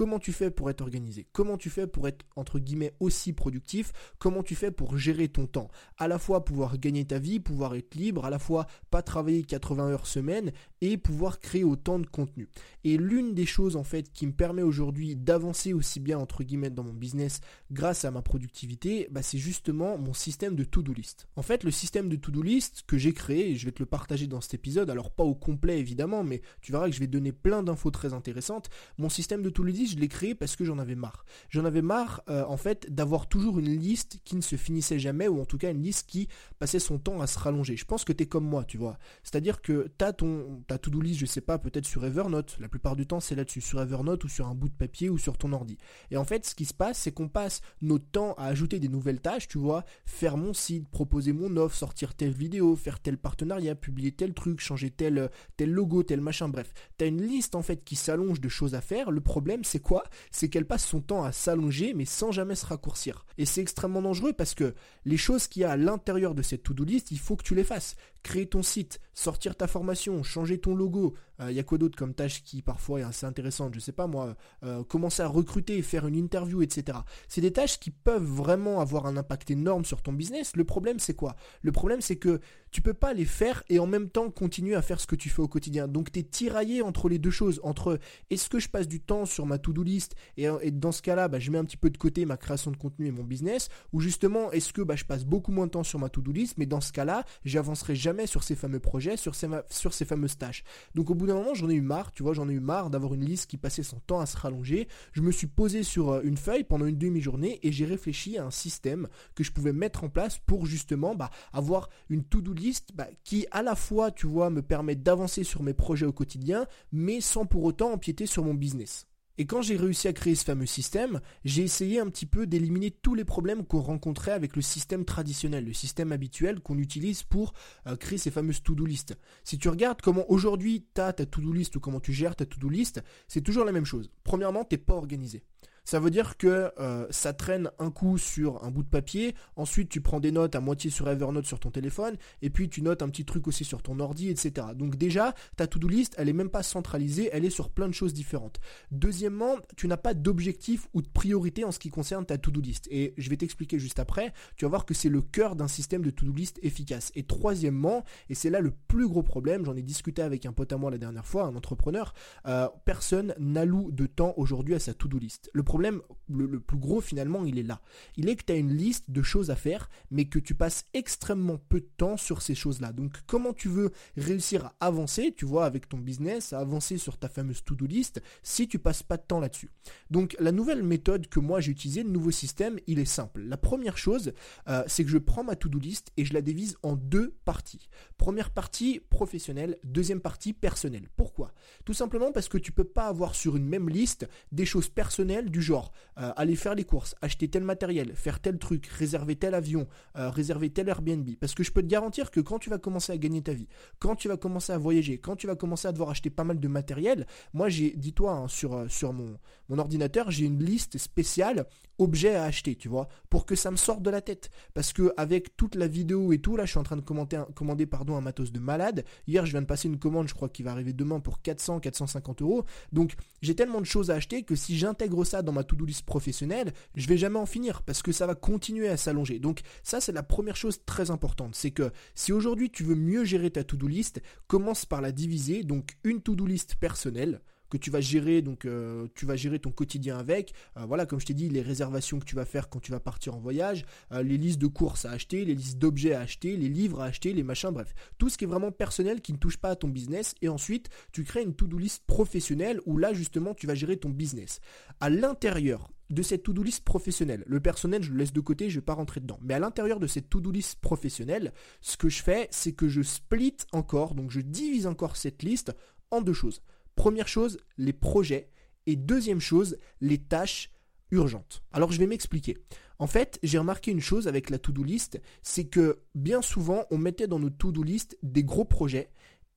Comment 0.00 0.18
tu 0.18 0.32
fais 0.32 0.50
pour 0.50 0.70
être 0.70 0.80
organisé? 0.80 1.26
Comment 1.30 1.58
tu 1.58 1.68
fais 1.68 1.86
pour 1.86 2.08
être 2.08 2.24
entre 2.34 2.58
guillemets 2.58 2.94
aussi 3.00 3.34
productif? 3.34 3.92
Comment 4.18 4.42
tu 4.42 4.54
fais 4.54 4.70
pour 4.70 4.96
gérer 4.96 5.28
ton 5.28 5.46
temps? 5.46 5.70
À 5.98 6.08
la 6.08 6.18
fois 6.18 6.42
pouvoir 6.42 6.78
gagner 6.78 7.04
ta 7.04 7.18
vie, 7.18 7.38
pouvoir 7.38 7.74
être 7.74 7.94
libre, 7.96 8.24
à 8.24 8.30
la 8.30 8.38
fois 8.38 8.66
pas 8.90 9.02
travailler 9.02 9.42
80 9.42 9.90
heures 9.90 10.06
semaine 10.06 10.52
et 10.80 10.96
pouvoir 10.96 11.38
créer 11.38 11.64
autant 11.64 11.98
de 11.98 12.06
contenu. 12.06 12.48
Et 12.82 12.96
l'une 12.96 13.34
des 13.34 13.44
choses 13.44 13.76
en 13.76 13.84
fait 13.84 14.10
qui 14.10 14.26
me 14.26 14.32
permet 14.32 14.62
aujourd'hui 14.62 15.16
d'avancer 15.16 15.74
aussi 15.74 16.00
bien 16.00 16.18
entre 16.18 16.44
guillemets 16.44 16.70
dans 16.70 16.82
mon 16.82 16.94
business 16.94 17.42
grâce 17.70 18.06
à 18.06 18.10
ma 18.10 18.22
productivité, 18.22 19.06
bah, 19.10 19.20
c'est 19.20 19.36
justement 19.36 19.98
mon 19.98 20.14
système 20.14 20.56
de 20.56 20.64
to-do 20.64 20.94
list. 20.94 21.28
En 21.36 21.42
fait, 21.42 21.62
le 21.62 21.70
système 21.70 22.08
de 22.08 22.16
to-do 22.16 22.40
list 22.40 22.84
que 22.86 22.96
j'ai 22.96 23.12
créé, 23.12 23.50
et 23.50 23.56
je 23.56 23.66
vais 23.66 23.72
te 23.72 23.82
le 23.82 23.86
partager 23.86 24.26
dans 24.26 24.40
cet 24.40 24.54
épisode, 24.54 24.88
alors 24.88 25.10
pas 25.10 25.24
au 25.24 25.34
complet 25.34 25.78
évidemment, 25.78 26.24
mais 26.24 26.40
tu 26.62 26.72
verras 26.72 26.88
que 26.88 26.94
je 26.94 27.00
vais 27.00 27.06
donner 27.06 27.32
plein 27.32 27.62
d'infos 27.62 27.90
très 27.90 28.14
intéressantes. 28.14 28.70
Mon 28.96 29.10
système 29.10 29.42
de 29.42 29.50
to-do 29.50 29.68
list 29.68 29.89
je 29.90 29.98
l'ai 29.98 30.08
créé 30.08 30.34
parce 30.34 30.56
que 30.56 30.64
j'en 30.64 30.78
avais 30.78 30.94
marre. 30.94 31.24
J'en 31.48 31.64
avais 31.64 31.82
marre, 31.82 32.22
euh, 32.28 32.44
en 32.46 32.56
fait, 32.56 32.92
d'avoir 32.92 33.28
toujours 33.28 33.58
une 33.58 33.76
liste 33.76 34.20
qui 34.24 34.36
ne 34.36 34.40
se 34.40 34.56
finissait 34.56 34.98
jamais, 34.98 35.28
ou 35.28 35.40
en 35.40 35.44
tout 35.44 35.58
cas 35.58 35.70
une 35.70 35.82
liste 35.82 36.08
qui 36.08 36.28
passait 36.58 36.78
son 36.78 36.98
temps 36.98 37.20
à 37.20 37.26
se 37.26 37.38
rallonger. 37.38 37.76
Je 37.76 37.84
pense 37.84 38.04
que 38.04 38.12
tu 38.12 38.24
es 38.24 38.26
comme 38.26 38.44
moi, 38.44 38.64
tu 38.64 38.78
vois. 38.78 38.98
C'est-à-dire 39.22 39.62
que 39.62 39.90
tu 39.98 40.04
as 40.04 40.12
ton, 40.12 40.62
ta 40.66 40.78
to-do 40.78 41.00
list, 41.00 41.20
je 41.20 41.26
sais 41.26 41.40
pas, 41.40 41.58
peut-être 41.58 41.86
sur 41.86 42.04
Evernote. 42.04 42.56
La 42.60 42.68
plupart 42.68 42.96
du 42.96 43.06
temps, 43.06 43.20
c'est 43.20 43.34
là-dessus, 43.34 43.60
sur 43.60 43.80
Evernote 43.80 44.24
ou 44.24 44.28
sur 44.28 44.46
un 44.46 44.54
bout 44.54 44.68
de 44.68 44.74
papier 44.74 45.10
ou 45.10 45.18
sur 45.18 45.38
ton 45.38 45.52
ordi. 45.52 45.78
Et 46.10 46.16
en 46.16 46.24
fait, 46.24 46.46
ce 46.46 46.54
qui 46.54 46.64
se 46.64 46.74
passe, 46.74 46.98
c'est 46.98 47.12
qu'on 47.12 47.28
passe 47.28 47.60
notre 47.82 48.06
temps 48.06 48.34
à 48.34 48.46
ajouter 48.46 48.80
des 48.80 48.88
nouvelles 48.88 49.20
tâches, 49.20 49.48
tu 49.48 49.58
vois, 49.58 49.84
faire 50.06 50.36
mon 50.36 50.54
site, 50.54 50.88
proposer 50.88 51.32
mon 51.32 51.56
offre, 51.56 51.76
sortir 51.76 52.14
telle 52.14 52.32
vidéo, 52.32 52.76
faire 52.76 53.00
tel 53.00 53.18
partenariat, 53.18 53.74
publier 53.74 54.12
tel 54.12 54.34
truc, 54.34 54.60
changer 54.60 54.90
tel, 54.90 55.30
tel 55.56 55.70
logo, 55.70 56.02
tel 56.02 56.20
machin, 56.20 56.48
bref. 56.48 56.72
Tu 56.98 57.04
as 57.04 57.08
une 57.08 57.22
liste 57.22 57.54
en 57.54 57.62
fait 57.62 57.84
qui 57.84 57.96
s'allonge 57.96 58.40
de 58.40 58.48
choses 58.48 58.74
à 58.74 58.80
faire. 58.80 59.10
Le 59.10 59.20
problème, 59.20 59.64
c'est 59.64 59.79
quoi? 59.80 60.04
C'est 60.30 60.48
qu'elle 60.48 60.66
passe 60.66 60.86
son 60.86 61.00
temps 61.00 61.24
à 61.24 61.32
s'allonger 61.32 61.94
mais 61.94 62.04
sans 62.04 62.32
jamais 62.32 62.54
se 62.54 62.66
raccourcir. 62.66 63.26
Et 63.38 63.46
c'est 63.46 63.60
extrêmement 63.60 64.02
dangereux 64.02 64.32
parce 64.32 64.54
que 64.54 64.74
les 65.04 65.16
choses 65.16 65.48
qu'il 65.48 65.62
y 65.62 65.64
a 65.64 65.72
à 65.72 65.76
l'intérieur 65.76 66.34
de 66.34 66.42
cette 66.42 66.62
to-do 66.62 66.84
list, 66.84 67.10
il 67.10 67.18
faut 67.18 67.36
que 67.36 67.44
tu 67.44 67.54
les 67.54 67.64
fasses. 67.64 67.96
Créer 68.22 68.46
ton 68.46 68.62
site, 68.62 69.00
sortir 69.14 69.56
ta 69.56 69.66
formation, 69.66 70.22
changer 70.22 70.58
ton 70.58 70.74
logo, 70.74 71.14
il 71.40 71.44
euh, 71.44 71.52
y 71.52 71.58
a 71.58 71.62
quoi 71.62 71.78
d'autre 71.78 71.96
comme 71.96 72.14
tâche 72.14 72.42
qui 72.42 72.60
parfois 72.60 73.00
est 73.00 73.02
assez 73.02 73.24
intéressante, 73.24 73.74
je 73.74 73.80
sais 73.80 73.92
pas 73.92 74.06
moi, 74.06 74.36
euh, 74.62 74.84
commencer 74.84 75.22
à 75.22 75.28
recruter, 75.28 75.80
faire 75.80 76.06
une 76.06 76.16
interview, 76.16 76.60
etc. 76.60 76.98
C'est 77.28 77.40
des 77.40 77.52
tâches 77.52 77.78
qui 77.78 77.90
peuvent 77.90 78.22
vraiment 78.22 78.80
avoir 78.80 79.06
un 79.06 79.16
impact 79.16 79.50
énorme 79.50 79.84
sur 79.84 80.02
ton 80.02 80.12
business. 80.12 80.54
Le 80.54 80.64
problème 80.64 80.98
c'est 80.98 81.14
quoi? 81.14 81.36
Le 81.62 81.72
problème 81.72 82.00
c'est 82.02 82.16
que 82.16 82.40
tu 82.70 82.82
peux 82.82 82.94
pas 82.94 83.14
les 83.14 83.24
faire 83.24 83.64
et 83.68 83.78
en 83.78 83.86
même 83.86 84.10
temps 84.10 84.30
continuer 84.30 84.74
à 84.74 84.82
faire 84.82 85.00
ce 85.00 85.06
que 85.06 85.16
tu 85.16 85.28
fais 85.28 85.40
au 85.40 85.48
quotidien. 85.48 85.88
Donc 85.88 86.12
tu 86.12 86.20
es 86.20 86.22
tiraillé 86.22 86.82
entre 86.82 87.08
les 87.08 87.18
deux 87.18 87.30
choses, 87.30 87.60
entre 87.62 87.98
est-ce 88.28 88.48
que 88.48 88.58
je 88.58 88.68
passe 88.68 88.86
du 88.86 89.00
temps 89.00 89.24
sur 89.24 89.46
ma 89.46 89.58
to-do 89.58 89.82
list 89.82 90.14
et, 90.36 90.48
dans 90.70 90.92
ce 90.92 91.02
cas-là, 91.02 91.28
bah, 91.28 91.38
je 91.38 91.50
mets 91.50 91.58
un 91.58 91.64
petit 91.64 91.76
peu 91.76 91.90
de 91.90 91.98
côté 91.98 92.24
ma 92.26 92.36
création 92.36 92.70
de 92.70 92.76
contenu 92.76 93.06
et 93.06 93.10
mon 93.12 93.24
business, 93.24 93.68
ou 93.92 94.00
justement 94.00 94.52
est-ce 94.52 94.72
que 94.72 94.82
bah, 94.82 94.96
je 94.96 95.04
passe 95.04 95.24
beaucoup 95.24 95.52
moins 95.52 95.66
de 95.66 95.72
temps 95.72 95.82
sur 95.82 95.98
ma 95.98 96.08
to-do 96.08 96.32
list, 96.32 96.58
mais 96.58 96.66
dans 96.66 96.80
ce 96.80 96.92
cas-là, 96.92 97.24
j'avancerai 97.44 97.96
jamais 97.96 98.09
sur 98.26 98.42
ces 98.42 98.54
fameux 98.54 98.80
projets, 98.80 99.16
sur 99.16 99.34
ces, 99.34 99.48
sur 99.68 99.94
ces 99.94 100.04
fameuses 100.04 100.38
tâches. 100.38 100.64
Donc 100.94 101.10
au 101.10 101.14
bout 101.14 101.26
d'un 101.26 101.34
moment, 101.34 101.54
j'en 101.54 101.70
ai 101.70 101.74
eu 101.74 101.80
marre, 101.80 102.12
tu 102.12 102.22
vois, 102.22 102.32
j'en 102.32 102.48
ai 102.48 102.52
eu 102.52 102.60
marre 102.60 102.90
d'avoir 102.90 103.14
une 103.14 103.24
liste 103.24 103.48
qui 103.48 103.56
passait 103.56 103.82
son 103.82 103.98
temps 104.00 104.20
à 104.20 104.26
se 104.26 104.36
rallonger. 104.36 104.88
Je 105.12 105.22
me 105.22 105.32
suis 105.32 105.46
posé 105.46 105.82
sur 105.82 106.10
euh, 106.10 106.20
une 106.22 106.36
feuille 106.36 106.64
pendant 106.64 106.86
une 106.86 106.98
demi-journée 106.98 107.58
et 107.62 107.72
j'ai 107.72 107.84
réfléchi 107.84 108.38
à 108.38 108.44
un 108.44 108.50
système 108.50 109.08
que 109.34 109.44
je 109.44 109.52
pouvais 109.52 109.72
mettre 109.72 110.04
en 110.04 110.08
place 110.08 110.38
pour 110.38 110.66
justement 110.66 111.14
bah, 111.14 111.30
avoir 111.52 111.88
une 112.08 112.24
to-do 112.24 112.52
list 112.52 112.90
bah, 112.94 113.08
qui 113.24 113.46
à 113.50 113.62
la 113.62 113.74
fois, 113.74 114.10
tu 114.10 114.26
vois, 114.26 114.50
me 114.50 114.62
permet 114.62 114.96
d'avancer 114.96 115.44
sur 115.44 115.62
mes 115.62 115.74
projets 115.74 116.06
au 116.06 116.12
quotidien, 116.12 116.66
mais 116.92 117.20
sans 117.20 117.46
pour 117.46 117.64
autant 117.64 117.92
empiéter 117.92 118.26
sur 118.26 118.44
mon 118.44 118.54
business. 118.54 119.09
Et 119.40 119.46
quand 119.46 119.62
j'ai 119.62 119.76
réussi 119.76 120.06
à 120.06 120.12
créer 120.12 120.34
ce 120.34 120.44
fameux 120.44 120.66
système, 120.66 121.18
j'ai 121.46 121.62
essayé 121.62 121.98
un 121.98 122.10
petit 122.10 122.26
peu 122.26 122.46
d'éliminer 122.46 122.90
tous 122.90 123.14
les 123.14 123.24
problèmes 123.24 123.64
qu'on 123.64 123.80
rencontrait 123.80 124.32
avec 124.32 124.54
le 124.54 124.60
système 124.60 125.06
traditionnel, 125.06 125.64
le 125.64 125.72
système 125.72 126.12
habituel 126.12 126.60
qu'on 126.60 126.76
utilise 126.76 127.22
pour 127.22 127.54
euh, 127.86 127.96
créer 127.96 128.18
ces 128.18 128.30
fameuses 128.30 128.62
to-do 128.62 128.84
list. 128.84 129.16
Si 129.42 129.56
tu 129.56 129.70
regardes 129.70 130.02
comment 130.02 130.30
aujourd'hui 130.30 130.84
tu 130.94 131.00
as 131.00 131.14
ta 131.14 131.24
to-do 131.24 131.54
list 131.54 131.74
ou 131.74 131.80
comment 131.80 132.00
tu 132.00 132.12
gères 132.12 132.36
ta 132.36 132.44
to-do 132.44 132.68
list, 132.68 133.02
c'est 133.28 133.40
toujours 133.40 133.64
la 133.64 133.72
même 133.72 133.86
chose. 133.86 134.10
Premièrement, 134.24 134.62
tu 134.62 134.74
n'es 134.74 134.78
pas 134.78 134.92
organisé. 134.92 135.42
Ça 135.84 136.00
veut 136.00 136.10
dire 136.10 136.36
que 136.36 136.70
euh, 136.78 137.06
ça 137.10 137.32
traîne 137.32 137.70
un 137.78 137.90
coup 137.90 138.18
sur 138.18 138.62
un 138.64 138.70
bout 138.70 138.82
de 138.82 138.88
papier, 138.88 139.34
ensuite 139.56 139.88
tu 139.88 140.00
prends 140.00 140.20
des 140.20 140.32
notes 140.32 140.54
à 140.54 140.60
moitié 140.60 140.90
sur 140.90 141.08
Evernote 141.08 141.46
sur 141.46 141.60
ton 141.60 141.70
téléphone, 141.70 142.16
et 142.42 142.50
puis 142.50 142.68
tu 142.68 142.82
notes 142.82 143.02
un 143.02 143.08
petit 143.08 143.24
truc 143.24 143.48
aussi 143.48 143.64
sur 143.64 143.82
ton 143.82 143.98
ordi, 144.00 144.28
etc. 144.28 144.68
Donc 144.74 144.96
déjà, 144.96 145.34
ta 145.56 145.66
to-do 145.66 145.88
list, 145.88 146.14
elle 146.18 146.28
est 146.28 146.34
même 146.34 146.50
pas 146.50 146.62
centralisée, 146.62 147.30
elle 147.32 147.44
est 147.44 147.50
sur 147.50 147.70
plein 147.70 147.88
de 147.88 147.94
choses 147.94 148.14
différentes. 148.14 148.60
Deuxièmement, 148.90 149.56
tu 149.76 149.88
n'as 149.88 149.96
pas 149.96 150.14
d'objectif 150.14 150.88
ou 150.94 151.02
de 151.02 151.08
priorité 151.08 151.64
en 151.64 151.72
ce 151.72 151.78
qui 151.78 151.90
concerne 151.90 152.24
ta 152.24 152.38
to-do 152.38 152.60
list. 152.60 152.86
Et 152.90 153.14
je 153.16 153.30
vais 153.30 153.36
t'expliquer 153.36 153.78
juste 153.78 153.98
après, 153.98 154.32
tu 154.56 154.64
vas 154.64 154.70
voir 154.70 154.84
que 154.84 154.94
c'est 154.94 155.08
le 155.08 155.22
cœur 155.22 155.56
d'un 155.56 155.68
système 155.68 156.02
de 156.02 156.10
to-do 156.10 156.32
list 156.32 156.58
efficace. 156.62 157.12
Et 157.14 157.24
troisièmement, 157.24 158.04
et 158.28 158.34
c'est 158.34 158.50
là 158.50 158.60
le 158.60 158.70
plus 158.70 159.08
gros 159.08 159.22
problème, 159.22 159.64
j'en 159.64 159.76
ai 159.76 159.82
discuté 159.82 160.22
avec 160.22 160.46
un 160.46 160.52
pote 160.52 160.72
à 160.72 160.76
moi 160.76 160.90
la 160.90 160.98
dernière 160.98 161.26
fois, 161.26 161.44
un 161.44 161.56
entrepreneur, 161.56 162.14
euh, 162.46 162.68
personne 162.84 163.34
n'alloue 163.38 163.90
de 163.92 164.06
temps 164.06 164.34
aujourd'hui 164.36 164.74
à 164.74 164.78
sa 164.78 164.94
to-do 164.94 165.18
list. 165.18 165.50
Problème, 165.70 166.02
le, 166.28 166.58
plus 166.58 166.78
gros 166.78 167.00
finalement, 167.00 167.44
il 167.44 167.56
est 167.56 167.62
là. 167.62 167.80
Il 168.16 168.28
est 168.28 168.34
que 168.34 168.42
tu 168.44 168.52
as 168.52 168.56
une 168.56 168.74
liste 168.76 169.08
de 169.08 169.22
choses 169.22 169.52
à 169.52 169.56
faire, 169.56 169.88
mais 170.10 170.24
que 170.24 170.40
tu 170.40 170.52
passes 170.52 170.84
extrêmement 170.94 171.58
peu 171.58 171.78
de 171.78 171.88
temps 171.96 172.16
sur 172.16 172.42
ces 172.42 172.56
choses-là. 172.56 172.92
Donc 172.92 173.18
comment 173.28 173.52
tu 173.52 173.68
veux 173.68 173.92
réussir 174.16 174.64
à 174.64 174.74
avancer, 174.80 175.32
tu 175.36 175.44
vois, 175.44 175.66
avec 175.66 175.88
ton 175.88 175.98
business, 175.98 176.52
à 176.52 176.58
avancer 176.58 176.98
sur 176.98 177.18
ta 177.18 177.28
fameuse 177.28 177.62
to-do 177.62 177.86
list, 177.86 178.20
si 178.42 178.66
tu 178.66 178.80
passes 178.80 179.04
pas 179.04 179.16
de 179.16 179.22
temps 179.22 179.38
là-dessus? 179.38 179.70
Donc 180.10 180.34
la 180.40 180.50
nouvelle 180.50 180.82
méthode 180.82 181.28
que 181.28 181.38
moi 181.38 181.60
j'ai 181.60 181.70
utilisée, 181.70 182.02
le 182.02 182.10
nouveau 182.10 182.32
système, 182.32 182.80
il 182.88 182.98
est 182.98 183.04
simple. 183.04 183.42
La 183.42 183.56
première 183.56 183.96
chose, 183.96 184.32
euh, 184.66 184.82
c'est 184.88 185.04
que 185.04 185.10
je 185.10 185.18
prends 185.18 185.44
ma 185.44 185.54
to-do 185.54 185.78
list 185.78 186.10
et 186.16 186.24
je 186.24 186.34
la 186.34 186.42
divise 186.42 186.78
en 186.82 186.96
deux 186.96 187.36
parties. 187.44 187.88
Première 188.18 188.50
partie 188.50 188.98
professionnelle, 189.08 189.78
deuxième 189.84 190.20
partie 190.20 190.52
personnelle. 190.52 191.08
Pourquoi? 191.16 191.54
Tout 191.84 191.94
simplement 191.94 192.32
parce 192.32 192.48
que 192.48 192.58
tu 192.58 192.72
peux 192.72 192.82
pas 192.82 193.06
avoir 193.06 193.36
sur 193.36 193.56
une 193.56 193.66
même 193.66 193.88
liste 193.88 194.28
des 194.50 194.66
choses 194.66 194.88
personnelles 194.88 195.48
du 195.48 195.59
genre 195.60 195.92
euh, 196.18 196.32
aller 196.36 196.56
faire 196.56 196.74
les 196.74 196.84
courses, 196.84 197.14
acheter 197.22 197.48
tel 197.48 197.64
matériel, 197.64 198.14
faire 198.14 198.40
tel 198.40 198.58
truc, 198.58 198.86
réserver 198.86 199.36
tel 199.36 199.54
avion, 199.54 199.86
euh, 200.16 200.30
réserver 200.30 200.70
tel 200.70 200.88
Airbnb. 200.88 201.28
Parce 201.40 201.54
que 201.54 201.62
je 201.62 201.72
peux 201.72 201.82
te 201.82 201.86
garantir 201.86 202.30
que 202.30 202.40
quand 202.40 202.58
tu 202.58 202.70
vas 202.70 202.78
commencer 202.78 203.12
à 203.12 203.18
gagner 203.18 203.42
ta 203.42 203.52
vie, 203.52 203.68
quand 203.98 204.16
tu 204.16 204.28
vas 204.28 204.36
commencer 204.36 204.72
à 204.72 204.78
voyager, 204.78 205.18
quand 205.18 205.36
tu 205.36 205.46
vas 205.46 205.56
commencer 205.56 205.88
à 205.88 205.92
devoir 205.92 206.10
acheter 206.10 206.30
pas 206.30 206.44
mal 206.44 206.60
de 206.60 206.68
matériel, 206.68 207.26
moi 207.52 207.68
j'ai, 207.68 207.90
dis-toi, 207.96 208.32
hein, 208.32 208.48
sur, 208.48 208.74
euh, 208.74 208.88
sur 208.88 209.12
mon, 209.12 209.38
mon 209.68 209.78
ordinateur, 209.78 210.30
j'ai 210.30 210.44
une 210.46 210.62
liste 210.62 210.98
spéciale 210.98 211.66
objets 212.00 212.34
à 212.34 212.44
acheter, 212.44 212.76
tu 212.76 212.88
vois, 212.88 213.08
pour 213.28 213.46
que 213.46 213.54
ça 213.54 213.70
me 213.70 213.76
sorte 213.76 214.02
de 214.02 214.10
la 214.10 214.20
tête. 214.20 214.50
Parce 214.74 214.92
que 214.92 215.12
avec 215.16 215.56
toute 215.56 215.74
la 215.74 215.86
vidéo 215.86 216.32
et 216.32 216.38
tout, 216.38 216.56
là 216.56 216.64
je 216.64 216.70
suis 216.70 216.78
en 216.78 216.82
train 216.82 216.96
de 216.96 217.02
commenter, 217.02 217.40
commander 217.54 217.86
pardon, 217.86 218.16
un 218.16 218.20
matos 218.20 218.52
de 218.52 218.58
malade. 218.58 219.04
Hier 219.26 219.44
je 219.46 219.52
viens 219.52 219.62
de 219.62 219.66
passer 219.66 219.88
une 219.88 219.98
commande, 219.98 220.28
je 220.28 220.34
crois 220.34 220.48
qu'il 220.48 220.64
va 220.64 220.72
arriver 220.72 220.92
demain 220.92 221.20
pour 221.20 221.42
400, 221.42 221.80
450 221.80 222.42
euros. 222.42 222.64
Donc 222.92 223.14
j'ai 223.42 223.54
tellement 223.54 223.80
de 223.80 223.86
choses 223.86 224.10
à 224.10 224.14
acheter 224.14 224.42
que 224.42 224.56
si 224.56 224.76
j'intègre 224.76 225.24
ça 225.24 225.42
ma 225.52 225.64
to-do 225.64 225.84
list 225.84 226.04
professionnelle, 226.04 226.72
je 226.94 227.06
vais 227.06 227.16
jamais 227.16 227.38
en 227.38 227.46
finir 227.46 227.82
parce 227.82 228.02
que 228.02 228.12
ça 228.12 228.26
va 228.26 228.34
continuer 228.34 228.88
à 228.88 228.96
s'allonger. 228.96 229.38
Donc 229.38 229.60
ça 229.82 230.00
c'est 230.00 230.12
la 230.12 230.22
première 230.22 230.56
chose 230.56 230.84
très 230.84 231.10
importante, 231.10 231.54
c'est 231.54 231.70
que 231.70 231.90
si 232.14 232.32
aujourd'hui 232.32 232.70
tu 232.70 232.84
veux 232.84 232.94
mieux 232.94 233.24
gérer 233.24 233.50
ta 233.50 233.64
to-do 233.64 233.86
list, 233.86 234.20
commence 234.46 234.86
par 234.86 235.00
la 235.00 235.12
diviser, 235.12 235.62
donc 235.62 235.96
une 236.04 236.20
to-do 236.22 236.46
list 236.46 236.76
personnelle, 236.76 237.40
que 237.70 237.78
tu 237.78 237.90
vas 237.90 238.00
gérer, 238.00 238.42
donc 238.42 238.64
euh, 238.64 239.06
tu 239.14 239.24
vas 239.24 239.36
gérer 239.36 239.58
ton 239.58 239.70
quotidien 239.70 240.18
avec. 240.18 240.52
Euh, 240.76 240.84
voilà, 240.86 241.06
comme 241.06 241.20
je 241.20 241.26
t'ai 241.26 241.34
dit, 241.34 241.48
les 241.48 241.62
réservations 241.62 242.18
que 242.18 242.24
tu 242.24 242.34
vas 242.34 242.44
faire 242.44 242.68
quand 242.68 242.80
tu 242.80 242.92
vas 242.92 243.00
partir 243.00 243.34
en 243.34 243.40
voyage, 243.40 243.86
euh, 244.12 244.22
les 244.22 244.36
listes 244.36 244.60
de 244.60 244.66
courses 244.66 245.04
à 245.04 245.12
acheter, 245.12 245.44
les 245.44 245.54
listes 245.54 245.78
d'objets 245.78 246.12
à 246.12 246.20
acheter, 246.20 246.56
les 246.56 246.68
livres 246.68 247.00
à 247.00 247.06
acheter, 247.06 247.32
les 247.32 247.42
machins, 247.42 247.70
bref. 247.70 247.94
Tout 248.18 248.28
ce 248.28 248.36
qui 248.36 248.44
est 248.44 248.48
vraiment 248.48 248.72
personnel 248.72 249.22
qui 249.22 249.32
ne 249.32 249.38
touche 249.38 249.56
pas 249.56 249.70
à 249.70 249.76
ton 249.76 249.88
business. 249.88 250.34
Et 250.42 250.48
ensuite, 250.48 250.90
tu 251.12 251.24
crées 251.24 251.42
une 251.42 251.54
to-do 251.54 251.78
list 251.78 252.02
professionnelle 252.06 252.80
où 252.84 252.98
là, 252.98 253.14
justement, 253.14 253.54
tu 253.54 253.66
vas 253.66 253.74
gérer 253.74 253.96
ton 253.96 254.10
business. 254.10 254.60
À 255.00 255.08
l'intérieur 255.08 255.90
de 256.10 256.22
cette 256.22 256.42
to-do 256.42 256.64
list 256.64 256.84
professionnelle. 256.84 257.44
Le 257.46 257.60
personnel, 257.60 258.02
je 258.02 258.10
le 258.10 258.18
laisse 258.18 258.32
de 258.32 258.40
côté, 258.40 258.68
je 258.68 258.76
ne 258.76 258.80
vais 258.80 258.84
pas 258.84 258.94
rentrer 258.94 259.20
dedans. 259.20 259.38
Mais 259.42 259.54
à 259.54 259.60
l'intérieur 259.60 260.00
de 260.00 260.08
cette 260.08 260.28
to-do 260.28 260.50
list 260.50 260.80
professionnelle, 260.80 261.52
ce 261.80 261.96
que 261.96 262.08
je 262.08 262.20
fais, 262.20 262.48
c'est 262.50 262.72
que 262.72 262.88
je 262.88 263.02
split 263.02 263.56
encore, 263.72 264.16
donc 264.16 264.32
je 264.32 264.40
divise 264.40 264.88
encore 264.88 265.16
cette 265.16 265.44
liste 265.44 265.72
en 266.10 266.20
deux 266.20 266.32
choses. 266.32 266.62
Première 266.96 267.28
chose, 267.28 267.58
les 267.78 267.92
projets. 267.92 268.50
Et 268.86 268.96
deuxième 268.96 269.40
chose, 269.40 269.78
les 270.00 270.18
tâches 270.18 270.70
urgentes. 271.10 271.62
Alors 271.72 271.92
je 271.92 271.98
vais 271.98 272.06
m'expliquer. 272.06 272.58
En 272.98 273.06
fait, 273.06 273.38
j'ai 273.42 273.58
remarqué 273.58 273.90
une 273.90 274.00
chose 274.00 274.28
avec 274.28 274.50
la 274.50 274.58
to-do 274.58 274.82
list, 274.82 275.20
c'est 275.42 275.64
que 275.64 276.00
bien 276.14 276.42
souvent 276.42 276.84
on 276.90 276.98
mettait 276.98 277.26
dans 277.26 277.38
nos 277.38 277.50
to-do 277.50 277.82
list 277.82 278.18
des 278.22 278.44
gros 278.44 278.64
projets 278.64 279.10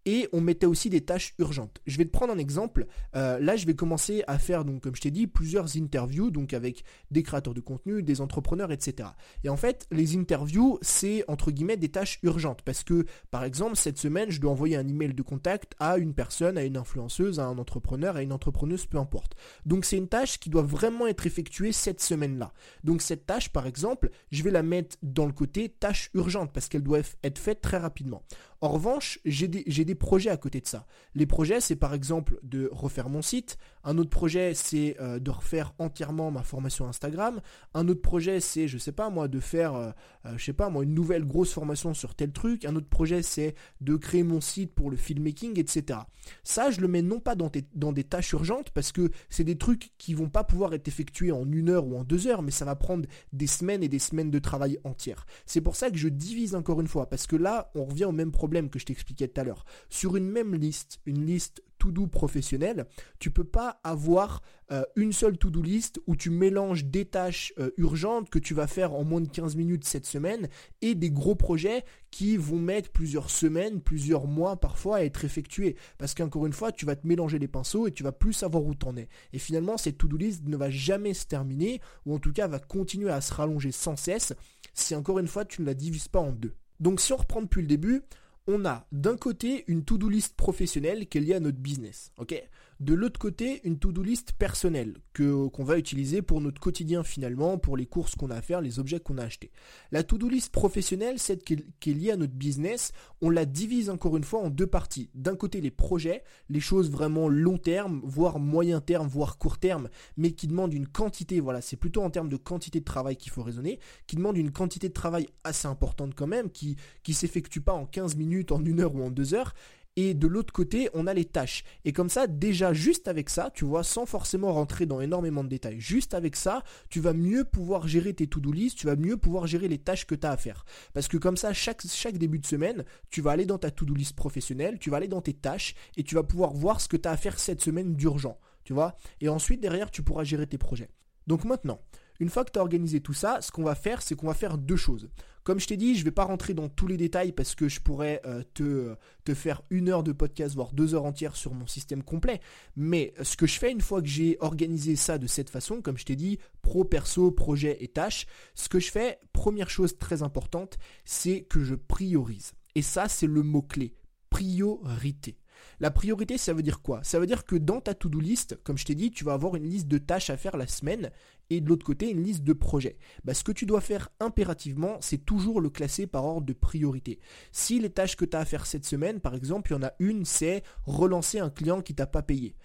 et 0.05 0.27
on 0.33 0.41
mettait 0.41 0.65
aussi 0.65 0.89
des 0.89 1.01
tâches 1.01 1.33
urgentes. 1.39 1.81
Je 1.85 1.97
vais 1.97 2.05
te 2.05 2.11
prendre 2.11 2.33
un 2.33 2.37
exemple. 2.37 2.87
Euh, 3.15 3.39
là, 3.39 3.55
je 3.55 3.65
vais 3.65 3.75
commencer 3.75 4.23
à 4.27 4.37
faire, 4.37 4.65
donc, 4.65 4.81
comme 4.81 4.95
je 4.95 5.01
t'ai 5.01 5.11
dit, 5.11 5.27
plusieurs 5.27 5.77
interviews, 5.77 6.29
donc 6.29 6.53
avec 6.53 6.83
des 7.11 7.23
créateurs 7.23 7.53
de 7.53 7.61
contenu, 7.61 8.03
des 8.03 8.21
entrepreneurs, 8.21 8.71
etc. 8.71 9.09
Et 9.43 9.49
en 9.49 9.57
fait, 9.57 9.87
les 9.91 10.17
interviews, 10.17 10.77
c'est 10.81 11.23
entre 11.27 11.51
guillemets 11.51 11.77
des 11.77 11.89
tâches 11.89 12.19
urgentes 12.23 12.61
parce 12.63 12.83
que, 12.83 13.05
par 13.31 13.43
exemple, 13.43 13.75
cette 13.75 13.97
semaine, 13.97 14.29
je 14.29 14.41
dois 14.41 14.51
envoyer 14.51 14.75
un 14.75 14.87
email 14.87 15.13
de 15.13 15.21
contact 15.21 15.73
à 15.79 15.97
une 15.97 16.13
personne, 16.13 16.57
à 16.57 16.63
une 16.63 16.77
influenceuse, 16.77 17.39
à 17.39 17.45
un 17.45 17.57
entrepreneur, 17.57 18.15
à 18.15 18.23
une 18.23 18.33
entrepreneuse, 18.33 18.85
peu 18.85 18.97
importe. 18.97 19.35
Donc, 19.65 19.85
c'est 19.85 19.97
une 19.97 20.07
tâche 20.07 20.39
qui 20.39 20.49
doit 20.49 20.63
vraiment 20.63 21.07
être 21.07 21.25
effectuée 21.25 21.71
cette 21.71 22.01
semaine-là. 22.01 22.53
Donc, 22.83 23.01
cette 23.01 23.25
tâche, 23.25 23.49
par 23.49 23.67
exemple, 23.67 24.09
je 24.31 24.43
vais 24.43 24.51
la 24.51 24.63
mettre 24.63 24.97
dans 25.01 25.25
le 25.25 25.33
côté 25.33 25.69
tâche 25.69 26.09
urgente 26.13 26.51
parce 26.53 26.67
qu'elle 26.67 26.83
doit 26.83 26.99
être 27.23 27.39
faite 27.39 27.61
très 27.61 27.77
rapidement. 27.77 28.23
En 28.63 28.69
revanche, 28.69 29.19
j'ai 29.25 29.49
des, 29.49 29.93
projets 29.95 30.29
à 30.29 30.37
côté 30.37 30.61
de 30.61 30.67
ça. 30.67 30.87
Les 31.15 31.25
projets, 31.25 31.59
c'est 31.59 31.75
par 31.75 31.93
exemple 31.93 32.39
de 32.43 32.69
refaire 32.71 33.09
mon 33.09 33.21
site. 33.21 33.57
Un 33.83 33.97
autre 33.97 34.09
projet, 34.09 34.53
c'est 34.53 34.95
euh, 35.01 35.19
de 35.19 35.29
refaire 35.29 35.73
entièrement 35.77 36.31
ma 36.31 36.43
formation 36.43 36.87
Instagram. 36.87 37.41
Un 37.73 37.87
autre 37.89 38.01
projet, 38.01 38.39
c'est, 38.39 38.67
je 38.67 38.77
sais 38.77 38.93
pas 38.93 39.09
moi, 39.09 39.27
de 39.27 39.39
faire, 39.39 39.75
euh, 39.75 39.91
euh, 40.25 40.37
je 40.37 40.45
sais 40.45 40.53
pas 40.53 40.69
moi, 40.69 40.83
une 40.83 40.93
nouvelle 40.93 41.25
grosse 41.25 41.51
formation 41.51 41.93
sur 41.93 42.15
tel 42.15 42.31
truc. 42.31 42.63
Un 42.63 42.75
autre 42.75 42.87
projet, 42.87 43.21
c'est 43.21 43.55
de 43.81 43.95
créer 43.97 44.23
mon 44.23 44.39
site 44.39 44.73
pour 44.73 44.89
le 44.89 44.95
filmmaking, 44.95 45.59
etc. 45.59 45.99
Ça, 46.43 46.71
je 46.71 46.79
le 46.79 46.87
mets 46.87 47.01
non 47.01 47.19
pas 47.19 47.35
dans, 47.35 47.49
des 47.49 48.03
tâches 48.03 48.31
urgentes 48.31 48.71
parce 48.71 48.91
que 48.93 49.11
c'est 49.29 49.43
des 49.43 49.57
trucs 49.57 49.91
qui 49.97 50.13
vont 50.13 50.29
pas 50.29 50.45
pouvoir 50.45 50.73
être 50.73 50.87
effectués 50.87 51.33
en 51.33 51.51
une 51.51 51.69
heure 51.69 51.85
ou 51.85 51.97
en 51.97 52.03
deux 52.03 52.27
heures, 52.27 52.41
mais 52.41 52.51
ça 52.51 52.63
va 52.63 52.75
prendre 52.75 53.05
des 53.33 53.47
semaines 53.47 53.83
et 53.83 53.89
des 53.89 53.99
semaines 53.99 54.31
de 54.31 54.39
travail 54.39 54.79
entières. 54.85 55.25
C'est 55.45 55.61
pour 55.61 55.75
ça 55.75 55.91
que 55.91 55.97
je 55.97 56.07
divise 56.07 56.55
encore 56.55 56.79
une 56.79 56.87
fois 56.87 57.09
parce 57.09 57.27
que 57.27 57.35
là, 57.35 57.71
on 57.75 57.83
revient 57.83 58.05
au 58.05 58.13
même 58.13 58.31
problème 58.31 58.69
que 58.69 58.79
je 58.79 58.85
t'expliquais 58.85 59.27
tout 59.27 59.41
à 59.41 59.43
l'heure. 59.43 59.65
Sur 59.89 60.15
une 60.15 60.29
même 60.29 60.55
liste, 60.55 60.99
une 61.05 61.25
liste 61.25 61.61
to-do 61.83 62.07
professionnelle, 62.07 62.85
tu 63.19 63.29
peux 63.29 63.43
pas 63.43 63.81
avoir 63.83 64.41
euh, 64.71 64.83
une 64.95 65.11
seule 65.11 65.37
to-do 65.37 65.61
list 65.61 65.99
où 66.07 66.15
tu 66.15 66.29
mélanges 66.29 66.85
des 66.85 67.03
tâches 67.03 67.53
euh, 67.59 67.71
urgentes 67.75 68.29
que 68.29 68.39
tu 68.39 68.53
vas 68.53 68.67
faire 68.67 68.93
en 68.93 69.03
moins 69.03 69.19
de 69.19 69.27
15 69.27 69.57
minutes 69.57 69.83
cette 69.83 70.05
semaine 70.05 70.47
et 70.81 70.95
des 70.95 71.11
gros 71.11 71.35
projets 71.35 71.83
qui 72.09 72.37
vont 72.37 72.57
mettre 72.57 72.89
plusieurs 72.89 73.29
semaines, 73.29 73.81
plusieurs 73.81 74.27
mois 74.27 74.55
parfois 74.55 74.97
à 74.97 75.03
être 75.03 75.25
effectués. 75.25 75.75
Parce 75.97 76.13
qu'encore 76.13 76.45
une 76.45 76.53
fois, 76.53 76.71
tu 76.71 76.85
vas 76.85 76.95
te 76.95 77.05
mélanger 77.05 77.37
les 77.37 77.49
pinceaux 77.49 77.85
et 77.87 77.91
tu 77.91 78.03
vas 78.03 78.13
plus 78.13 78.33
savoir 78.33 78.63
où 78.63 78.73
t'en 78.73 78.95
es. 78.95 79.09
Et 79.33 79.39
finalement, 79.39 79.77
cette 79.77 79.97
to-do 79.97 80.15
list 80.15 80.47
ne 80.47 80.55
va 80.55 80.69
jamais 80.69 81.13
se 81.13 81.25
terminer 81.25 81.81
ou 82.05 82.15
en 82.15 82.19
tout 82.19 82.31
cas 82.31 82.47
va 82.47 82.59
continuer 82.59 83.11
à 83.11 83.19
se 83.19 83.33
rallonger 83.33 83.73
sans 83.73 83.97
cesse 83.97 84.33
si 84.73 84.95
encore 84.95 85.19
une 85.19 85.27
fois 85.27 85.43
tu 85.43 85.61
ne 85.61 85.65
la 85.65 85.73
divises 85.73 86.07
pas 86.07 86.19
en 86.19 86.31
deux. 86.31 86.53
Donc 86.79 87.01
si 87.01 87.11
on 87.11 87.17
reprend 87.17 87.41
depuis 87.41 87.61
le 87.61 87.67
début, 87.67 88.03
on 88.47 88.65
a 88.65 88.85
d'un 88.91 89.17
côté 89.17 89.63
une 89.67 89.85
to-do 89.85 90.09
list 90.09 90.35
professionnelle 90.35 91.07
qui 91.07 91.17
est 91.17 91.21
liée 91.21 91.35
à 91.35 91.39
notre 91.39 91.59
business, 91.59 92.11
ok? 92.17 92.41
De 92.83 92.93
l'autre 92.93 93.17
côté, 93.17 93.61
une 93.63 93.79
to-do 93.79 94.03
list 94.03 94.33
personnelle 94.33 94.97
qu'on 95.15 95.63
va 95.63 95.77
utiliser 95.77 96.21
pour 96.21 96.41
notre 96.41 96.59
quotidien 96.59 97.05
finalement, 97.05 97.57
pour 97.57 97.77
les 97.77 97.85
courses 97.85 98.15
qu'on 98.15 98.29
a 98.29 98.35
à 98.35 98.41
faire, 98.41 98.59
les 98.59 98.77
objets 98.77 98.99
qu'on 98.99 99.17
a 99.17 99.23
achetés. 99.23 99.51
La 99.93 100.03
to-do 100.03 100.27
list 100.27 100.51
professionnelle, 100.51 101.17
celle 101.17 101.39
qui 101.39 101.53
est, 101.53 101.93
liée 101.93 102.11
à 102.11 102.17
notre 102.17 102.33
business, 102.33 102.91
on 103.21 103.29
la 103.29 103.45
divise 103.45 103.89
encore 103.89 104.17
une 104.17 104.25
fois 104.25 104.41
en 104.41 104.49
deux 104.49 104.67
parties. 104.67 105.09
D'un 105.13 105.37
côté, 105.37 105.61
les 105.61 105.71
projets, 105.71 106.25
les 106.49 106.59
choses 106.59 106.91
vraiment 106.91 107.29
long 107.29 107.57
terme, 107.57 108.01
voire 108.03 108.37
moyen 108.37 108.81
terme, 108.81 109.07
voire 109.07 109.37
court 109.37 109.59
terme, 109.59 109.87
mais 110.17 110.31
qui 110.31 110.47
demandent 110.47 110.73
une 110.73 110.87
quantité, 110.87 111.39
voilà, 111.39 111.61
c'est 111.61 111.77
plutôt 111.77 112.03
en 112.03 112.09
termes 112.09 112.27
de 112.27 112.35
quantité 112.35 112.81
de 112.81 112.85
travail 112.85 113.15
qu'il 113.15 113.31
faut 113.31 113.43
raisonner, 113.43 113.79
qui 114.07 114.17
demandent 114.17 114.35
une 114.35 114.51
quantité 114.51 114.89
de 114.89 114.93
travail 114.93 115.29
assez 115.45 115.69
importante 115.69 116.15
quand 116.15 116.27
même, 116.27 116.49
qui 116.49 116.75
qui 117.01 117.13
s'effectue 117.13 117.61
pas 117.61 117.71
en 117.71 117.85
15 117.85 118.17
minutes 118.17 118.51
en 118.51 118.61
une 118.65 118.81
heure 118.81 118.93
ou 118.93 119.01
en 119.01 119.09
deux 119.09 119.33
heures. 119.33 119.53
Et 119.95 120.13
de 120.13 120.27
l'autre 120.27 120.51
côté, 120.51 120.89
on 120.93 121.05
a 121.05 121.13
les 121.13 121.25
tâches. 121.25 121.63
Et 121.85 121.93
comme 121.93 122.09
ça, 122.09 122.25
déjà, 122.27 122.73
juste 122.73 123.07
avec 123.07 123.29
ça, 123.29 123.51
tu 123.53 123.63
vois, 123.63 123.83
sans 123.83 124.05
forcément 124.05 124.51
rentrer 124.51 124.85
dans 124.85 125.01
énormément 125.01 125.43
de 125.43 125.49
détails, 125.49 125.79
juste 125.79 126.13
avec 126.13 126.35
ça, 126.35 126.63
tu 126.89 126.99
vas 126.99 127.13
mieux 127.13 127.43
pouvoir 127.43 127.87
gérer 127.87 128.13
tes 128.13 128.27
to-do 128.27 128.51
list, 128.51 128.77
tu 128.77 128.87
vas 128.87 128.95
mieux 128.95 129.17
pouvoir 129.17 129.45
gérer 129.45 129.67
les 129.67 129.77
tâches 129.77 130.07
que 130.07 130.15
tu 130.15 130.25
as 130.25 130.31
à 130.31 130.37
faire. 130.37 130.65
Parce 130.93 131.07
que 131.07 131.17
comme 131.17 131.37
ça, 131.37 131.53
chaque, 131.53 131.83
début 132.17 132.39
de 132.39 132.47
semaine, 132.47 132.85
tu 133.09 133.21
vas 133.21 133.31
aller 133.31 133.45
dans 133.45 133.59
ta 133.59 133.69
to-do 133.69 133.93
list 133.93 134.15
professionnelle, 134.15 134.79
tu 134.79 134.89
vas 134.89 134.97
aller 134.97 135.07
dans 135.07 135.21
tes 135.21 135.33
tâches, 135.33 135.75
et 135.95 136.03
tu 136.03 136.15
vas 136.15 136.23
pouvoir 136.23 136.53
voir 136.53 136.81
ce 136.81 136.87
que 136.87 136.97
tu 136.97 137.07
as 137.07 137.11
à 137.11 137.17
faire 137.17 137.37
cette 137.39 137.61
semaine 137.61 137.95
d'urgent 137.95 138.39
tu 138.63 138.73
vois. 138.73 138.95
Et 139.21 139.29
ensuite, 139.29 139.61
derrière, 139.61 139.91
tu 139.91 140.03
pourras 140.03 140.23
gérer 140.23 140.47
tes 140.47 140.57
projets. 140.57 140.89
Donc 141.27 141.45
maintenant, 141.45 141.79
une 142.23 142.29
fois 142.29 142.45
que 142.45 142.51
tu 142.51 142.59
as 142.59 142.61
organisé 142.61 143.01
tout 143.01 143.13
ça, 143.13 143.41
ce 143.41 143.51
qu'on 143.51 143.63
va 143.63 143.75
faire, 143.75 144.01
c'est 144.01 144.15
qu'on 144.15 144.27
va 144.27 144.33
faire 144.33 144.57
deux 144.57 144.77
choses. 144.77 145.09
Comme 145.43 145.59
je 145.59 145.67
t'ai 145.67 145.75
dit, 145.75 145.95
je 145.95 145.99
ne 145.99 146.05
vais 146.05 146.11
pas 146.11 146.23
rentrer 146.23 146.53
dans 146.53 146.69
tous 146.69 146.87
les 146.87 146.95
détails 146.95 147.33
parce 147.33 147.53
que 147.53 147.67
je 147.67 147.81
pourrais 147.81 148.21
euh, 148.25 148.43
te, 148.53 148.95
te, 149.25 149.33
faire 149.33 149.61
une 149.69 149.89
heure 149.89 150.03
de 150.03 150.13
podcast, 150.13 150.55
voire 150.55 150.71
deux 150.71 150.95
heures 150.95 151.03
entières 151.03 151.35
sur 151.35 151.53
mon 151.53 151.67
système 151.67 152.01
complet. 152.01 152.39
Mais 152.77 153.13
ce 153.21 153.35
que 153.35 153.45
je 153.45 153.59
fais 153.59 153.71
une 153.71 153.81
fois 153.81 154.01
que 154.01 154.07
j'ai 154.07 154.37
organisé 154.39 154.95
ça 154.95 155.17
de 155.17 155.27
cette 155.27 155.49
façon, 155.49 155.81
comme 155.81 155.97
je 155.97 156.05
t'ai 156.05 156.15
dit, 156.15 156.39
pro, 156.61 156.85
perso, 156.85 157.29
projet 157.29 157.77
et 157.81 157.89
tâches, 157.89 158.25
ce 158.55 158.69
que 158.69 158.79
je 158.79 158.89
fais, 158.89 159.19
première 159.33 159.69
chose 159.69 159.97
très 159.99 160.23
importante, 160.23 160.77
c'est 161.03 161.41
que 161.41 161.61
je 161.61 161.75
priorise. 161.75 162.53
Et 162.75 162.81
ça, 162.81 163.09
c'est 163.09 163.27
le 163.27 163.43
mot-clé. 163.43 163.95
Priorité. 164.29 165.37
La 165.79 165.91
priorité, 165.91 166.37
ça 166.37 166.53
veut 166.53 166.63
dire 166.63 166.81
quoi? 166.81 167.03
Ça 167.03 167.19
veut 167.19 167.25
dire 167.25 167.45
que 167.45 167.55
dans 167.55 167.81
ta 167.81 167.93
to-do 167.93 168.19
list, 168.19 168.57
comme 168.63 168.77
je 168.77 168.85
t'ai 168.85 168.95
dit, 168.95 169.11
tu 169.11 169.23
vas 169.23 169.33
avoir 169.33 169.55
une 169.55 169.67
liste 169.67 169.87
de 169.87 169.97
tâches 169.97 170.29
à 170.29 170.37
faire 170.37 170.57
la 170.57 170.67
semaine 170.67 171.11
et 171.49 171.61
de 171.61 171.69
l'autre 171.69 171.85
côté 171.85 172.09
une 172.09 172.23
liste 172.23 172.43
de 172.43 172.53
projets. 172.53 172.97
Bah, 173.23 173.33
ce 173.33 173.43
que 173.43 173.51
tu 173.51 173.65
dois 173.65 173.81
faire 173.81 174.09
impérativement, 174.19 174.97
c'est 175.01 175.25
toujours 175.25 175.61
le 175.61 175.69
classer 175.69 176.07
par 176.07 176.25
ordre 176.25 176.45
de 176.45 176.53
priorité. 176.53 177.19
Si 177.51 177.79
les 177.79 177.89
tâches 177.89 178.15
que 178.15 178.25
tu 178.25 178.35
as 178.35 178.41
à 178.41 178.45
faire 178.45 178.65
cette 178.65 178.85
semaine, 178.85 179.19
par 179.19 179.35
exemple, 179.35 179.71
il 179.71 179.75
y 179.75 179.77
en 179.77 179.83
a 179.83 179.93
une, 179.99 180.25
c'est 180.25 180.63
relancer 180.85 181.39
un 181.39 181.49
client 181.49 181.81
qui 181.81 181.95
t'a 181.95 182.07
pas 182.07 182.21
payé. 182.21 182.55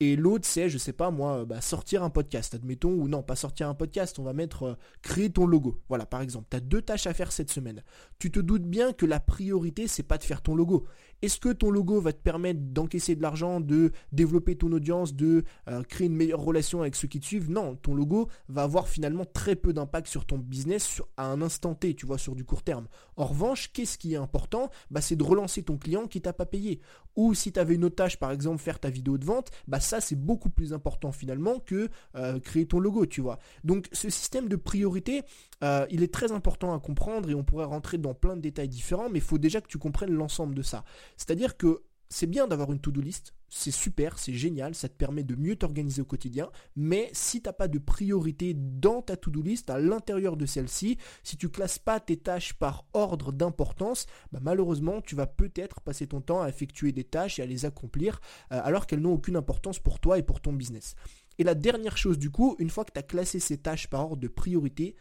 Et 0.00 0.14
l'autre, 0.14 0.46
c'est, 0.46 0.68
je 0.68 0.78
sais 0.78 0.92
pas 0.92 1.10
moi, 1.10 1.44
bah, 1.44 1.60
sortir 1.60 2.04
un 2.04 2.10
podcast, 2.10 2.54
admettons, 2.54 2.92
ou 2.92 3.08
non, 3.08 3.24
pas 3.24 3.34
sortir 3.34 3.68
un 3.68 3.74
podcast, 3.74 4.18
on 4.20 4.22
va 4.22 4.32
mettre 4.32 4.62
euh, 4.62 4.74
créer 5.02 5.28
ton 5.28 5.44
logo. 5.44 5.80
Voilà, 5.88 6.06
par 6.06 6.22
exemple, 6.22 6.46
tu 6.50 6.56
as 6.56 6.60
deux 6.60 6.82
tâches 6.82 7.08
à 7.08 7.14
faire 7.14 7.32
cette 7.32 7.50
semaine. 7.50 7.82
Tu 8.20 8.30
te 8.30 8.38
doutes 8.38 8.64
bien 8.64 8.92
que 8.92 9.06
la 9.06 9.18
priorité, 9.18 9.88
c'est 9.88 10.04
pas 10.04 10.18
de 10.18 10.22
faire 10.22 10.40
ton 10.40 10.54
logo. 10.54 10.86
Est-ce 11.22 11.38
que 11.38 11.48
ton 11.50 11.70
logo 11.70 12.00
va 12.00 12.12
te 12.12 12.20
permettre 12.20 12.60
d'encaisser 12.60 13.16
de 13.16 13.22
l'argent, 13.22 13.60
de 13.60 13.92
développer 14.12 14.56
ton 14.56 14.70
audience, 14.72 15.14
de 15.14 15.44
euh, 15.68 15.82
créer 15.82 16.06
une 16.06 16.16
meilleure 16.16 16.40
relation 16.40 16.80
avec 16.80 16.94
ceux 16.94 17.08
qui 17.08 17.20
te 17.20 17.26
suivent? 17.26 17.50
Non, 17.50 17.76
ton 17.76 17.94
logo 17.94 18.28
va 18.48 18.62
avoir 18.62 18.88
finalement 18.88 19.24
très 19.24 19.56
peu 19.56 19.72
d'impact 19.72 20.06
sur 20.06 20.26
ton 20.26 20.38
business 20.38 21.02
à 21.16 21.26
un 21.26 21.42
instant 21.42 21.74
T, 21.74 21.94
tu 21.94 22.06
vois, 22.06 22.18
sur 22.18 22.34
du 22.34 22.44
court 22.44 22.62
terme. 22.62 22.86
En 23.16 23.26
revanche, 23.26 23.72
qu'est-ce 23.72 23.98
qui 23.98 24.14
est 24.14 24.18
important? 24.18 24.70
Bah, 24.90 25.00
C'est 25.00 25.16
de 25.16 25.24
relancer 25.24 25.62
ton 25.62 25.76
client 25.76 26.06
qui 26.06 26.20
t'a 26.20 26.32
pas 26.32 26.46
payé. 26.46 26.80
Ou 27.16 27.34
si 27.34 27.50
tu 27.50 27.58
avais 27.58 27.74
une 27.74 27.84
autre 27.84 27.96
tâche, 27.96 28.16
par 28.16 28.30
exemple, 28.30 28.62
faire 28.62 28.78
ta 28.78 28.90
vidéo 28.90 29.18
de 29.18 29.24
vente, 29.24 29.50
bah 29.66 29.80
ça 29.80 30.00
c'est 30.00 30.14
beaucoup 30.14 30.50
plus 30.50 30.72
important 30.72 31.10
finalement 31.10 31.58
que 31.58 31.88
euh, 32.14 32.38
créer 32.38 32.66
ton 32.66 32.78
logo, 32.78 33.06
tu 33.06 33.20
vois. 33.20 33.40
Donc 33.64 33.88
ce 33.92 34.08
système 34.08 34.48
de 34.48 34.54
priorité, 34.54 35.22
euh, 35.64 35.84
il 35.90 36.04
est 36.04 36.12
très 36.12 36.30
important 36.30 36.72
à 36.72 36.78
comprendre 36.78 37.28
et 37.28 37.34
on 37.34 37.42
pourrait 37.42 37.64
rentrer 37.64 37.98
dans 37.98 38.14
plein 38.14 38.36
de 38.36 38.40
détails 38.40 38.68
différents, 38.68 39.08
mais 39.10 39.18
il 39.18 39.24
faut 39.24 39.38
déjà 39.38 39.60
que 39.60 39.66
tu 39.66 39.78
comprennes 39.78 40.12
l'ensemble 40.12 40.54
de 40.54 40.62
ça. 40.62 40.84
C'est-à-dire 41.18 41.58
que 41.58 41.82
c'est 42.10 42.26
bien 42.26 42.46
d'avoir 42.46 42.72
une 42.72 42.80
to-do 42.80 43.02
list, 43.02 43.34
c'est 43.50 43.70
super, 43.70 44.18
c'est 44.18 44.32
génial, 44.32 44.74
ça 44.74 44.88
te 44.88 44.94
permet 44.94 45.24
de 45.24 45.34
mieux 45.34 45.56
t'organiser 45.56 46.00
au 46.02 46.06
quotidien, 46.06 46.50
mais 46.76 47.10
si 47.12 47.42
tu 47.42 47.48
n'as 47.48 47.52
pas 47.52 47.68
de 47.68 47.78
priorité 47.78 48.54
dans 48.54 49.02
ta 49.02 49.16
to-do 49.16 49.42
list, 49.42 49.68
à 49.68 49.78
l'intérieur 49.78 50.36
de 50.36 50.46
celle-ci, 50.46 50.98
si 51.22 51.36
tu 51.36 51.48
classes 51.48 51.78
pas 51.78 52.00
tes 52.00 52.16
tâches 52.16 52.54
par 52.54 52.86
ordre 52.94 53.32
d'importance, 53.32 54.06
bah, 54.32 54.38
malheureusement 54.42 55.00
tu 55.02 55.14
vas 55.16 55.26
peut-être 55.26 55.80
passer 55.80 56.06
ton 56.06 56.20
temps 56.20 56.40
à 56.40 56.48
effectuer 56.48 56.92
des 56.92 57.04
tâches 57.04 57.38
et 57.38 57.42
à 57.42 57.46
les 57.46 57.66
accomplir 57.66 58.20
euh, 58.52 58.60
alors 58.62 58.86
qu'elles 58.86 59.00
n'ont 59.00 59.14
aucune 59.14 59.36
importance 59.36 59.78
pour 59.78 60.00
toi 60.00 60.18
et 60.18 60.22
pour 60.22 60.40
ton 60.40 60.52
business. 60.52 60.94
Et 61.38 61.44
la 61.44 61.54
dernière 61.54 61.96
chose 61.96 62.18
du 62.18 62.30
coup, 62.30 62.56
une 62.58 62.70
fois 62.70 62.84
que 62.84 62.92
tu 62.92 62.98
as 62.98 63.02
classé 63.02 63.38
ces 63.38 63.58
tâches 63.58 63.88
par 63.88 64.00
ordre 64.00 64.16
de 64.16 64.28
priorité, 64.28 64.96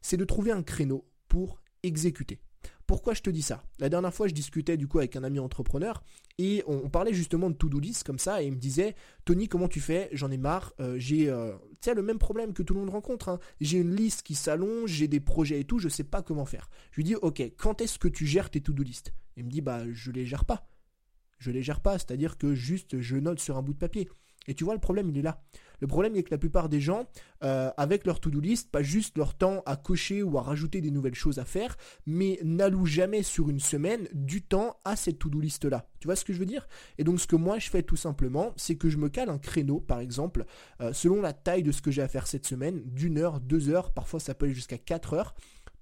c'est 0.00 0.16
de 0.16 0.24
trouver 0.24 0.50
un 0.50 0.62
créneau 0.62 1.08
pour 1.28 1.60
exécuter. 1.82 2.40
Pourquoi 2.88 3.12
je 3.12 3.20
te 3.20 3.28
dis 3.28 3.42
ça? 3.42 3.62
La 3.80 3.90
dernière 3.90 4.14
fois, 4.14 4.28
je 4.28 4.32
discutais 4.32 4.78
du 4.78 4.88
coup 4.88 4.98
avec 4.98 5.14
un 5.14 5.22
ami 5.22 5.38
entrepreneur 5.38 6.02
et 6.38 6.64
on, 6.66 6.88
parlait 6.88 7.12
justement 7.12 7.50
de 7.50 7.54
to-do 7.54 7.78
list 7.78 8.02
comme 8.02 8.18
ça 8.18 8.42
et 8.42 8.46
il 8.46 8.52
me 8.52 8.56
disait 8.56 8.94
Tony, 9.26 9.46
comment 9.46 9.68
tu 9.68 9.78
fais? 9.78 10.08
J'en 10.12 10.30
ai 10.30 10.38
marre. 10.38 10.72
Euh, 10.80 10.98
j'ai 10.98 11.28
euh, 11.28 11.52
le 11.94 12.02
même 12.02 12.18
problème 12.18 12.54
que 12.54 12.62
tout 12.62 12.72
le 12.72 12.80
monde 12.80 12.88
rencontre. 12.88 13.28
Hein. 13.28 13.40
J'ai 13.60 13.76
une 13.76 13.94
liste 13.94 14.22
qui 14.22 14.34
s'allonge, 14.34 14.88
j'ai 14.88 15.06
des 15.06 15.20
projets 15.20 15.60
et 15.60 15.64
tout, 15.64 15.78
je 15.78 15.90
sais 15.90 16.02
pas 16.02 16.22
comment 16.22 16.46
faire. 16.46 16.70
Je 16.92 16.96
lui 16.96 17.04
dis 17.04 17.14
Ok, 17.16 17.42
quand 17.58 17.82
est-ce 17.82 17.98
que 17.98 18.08
tu 18.08 18.24
gères 18.24 18.48
tes 18.48 18.62
to-do 18.62 18.82
list? 18.82 19.12
Il 19.36 19.44
me 19.44 19.50
dit 19.50 19.60
Bah, 19.60 19.82
je 19.92 20.10
les 20.10 20.24
gère 20.24 20.46
pas. 20.46 20.66
Je 21.36 21.50
les 21.50 21.62
gère 21.62 21.80
pas, 21.80 21.98
c'est-à-dire 21.98 22.38
que 22.38 22.54
juste 22.54 23.02
je 23.02 23.16
note 23.16 23.38
sur 23.38 23.58
un 23.58 23.62
bout 23.62 23.74
de 23.74 23.78
papier. 23.78 24.08
Et 24.46 24.54
tu 24.54 24.64
vois, 24.64 24.72
le 24.72 24.80
problème, 24.80 25.10
il 25.10 25.18
est 25.18 25.22
là. 25.22 25.42
Le 25.80 25.86
problème 25.86 26.16
est 26.16 26.22
que 26.22 26.30
la 26.30 26.38
plupart 26.38 26.68
des 26.68 26.80
gens, 26.80 27.06
euh, 27.44 27.70
avec 27.76 28.06
leur 28.06 28.20
to-do 28.20 28.40
list, 28.40 28.70
pas 28.70 28.82
juste 28.82 29.16
leur 29.16 29.34
temps 29.34 29.62
à 29.66 29.76
cocher 29.76 30.22
ou 30.22 30.38
à 30.38 30.42
rajouter 30.42 30.80
des 30.80 30.90
nouvelles 30.90 31.14
choses 31.14 31.38
à 31.38 31.44
faire, 31.44 31.76
mais 32.06 32.38
n'allouent 32.42 32.86
jamais 32.86 33.22
sur 33.22 33.48
une 33.48 33.60
semaine 33.60 34.08
du 34.12 34.42
temps 34.42 34.76
à 34.84 34.96
cette 34.96 35.18
to-do 35.18 35.40
list-là. 35.40 35.86
Tu 36.00 36.06
vois 36.06 36.16
ce 36.16 36.24
que 36.24 36.32
je 36.32 36.38
veux 36.38 36.46
dire? 36.46 36.68
Et 36.98 37.04
donc 37.04 37.20
ce 37.20 37.26
que 37.26 37.36
moi 37.36 37.58
je 37.58 37.70
fais 37.70 37.82
tout 37.82 37.96
simplement, 37.96 38.52
c'est 38.56 38.76
que 38.76 38.88
je 38.88 38.96
me 38.96 39.08
cale 39.08 39.30
un 39.30 39.38
créneau, 39.38 39.80
par 39.80 40.00
exemple, 40.00 40.44
euh, 40.80 40.92
selon 40.92 41.20
la 41.20 41.32
taille 41.32 41.62
de 41.62 41.72
ce 41.72 41.82
que 41.82 41.90
j'ai 41.90 42.02
à 42.02 42.08
faire 42.08 42.26
cette 42.26 42.46
semaine, 42.46 42.82
d'une 42.84 43.18
heure, 43.18 43.40
deux 43.40 43.68
heures, 43.68 43.92
parfois 43.92 44.20
ça 44.20 44.34
peut 44.34 44.46
aller 44.46 44.54
jusqu'à 44.54 44.78
quatre 44.78 45.14
heures 45.14 45.34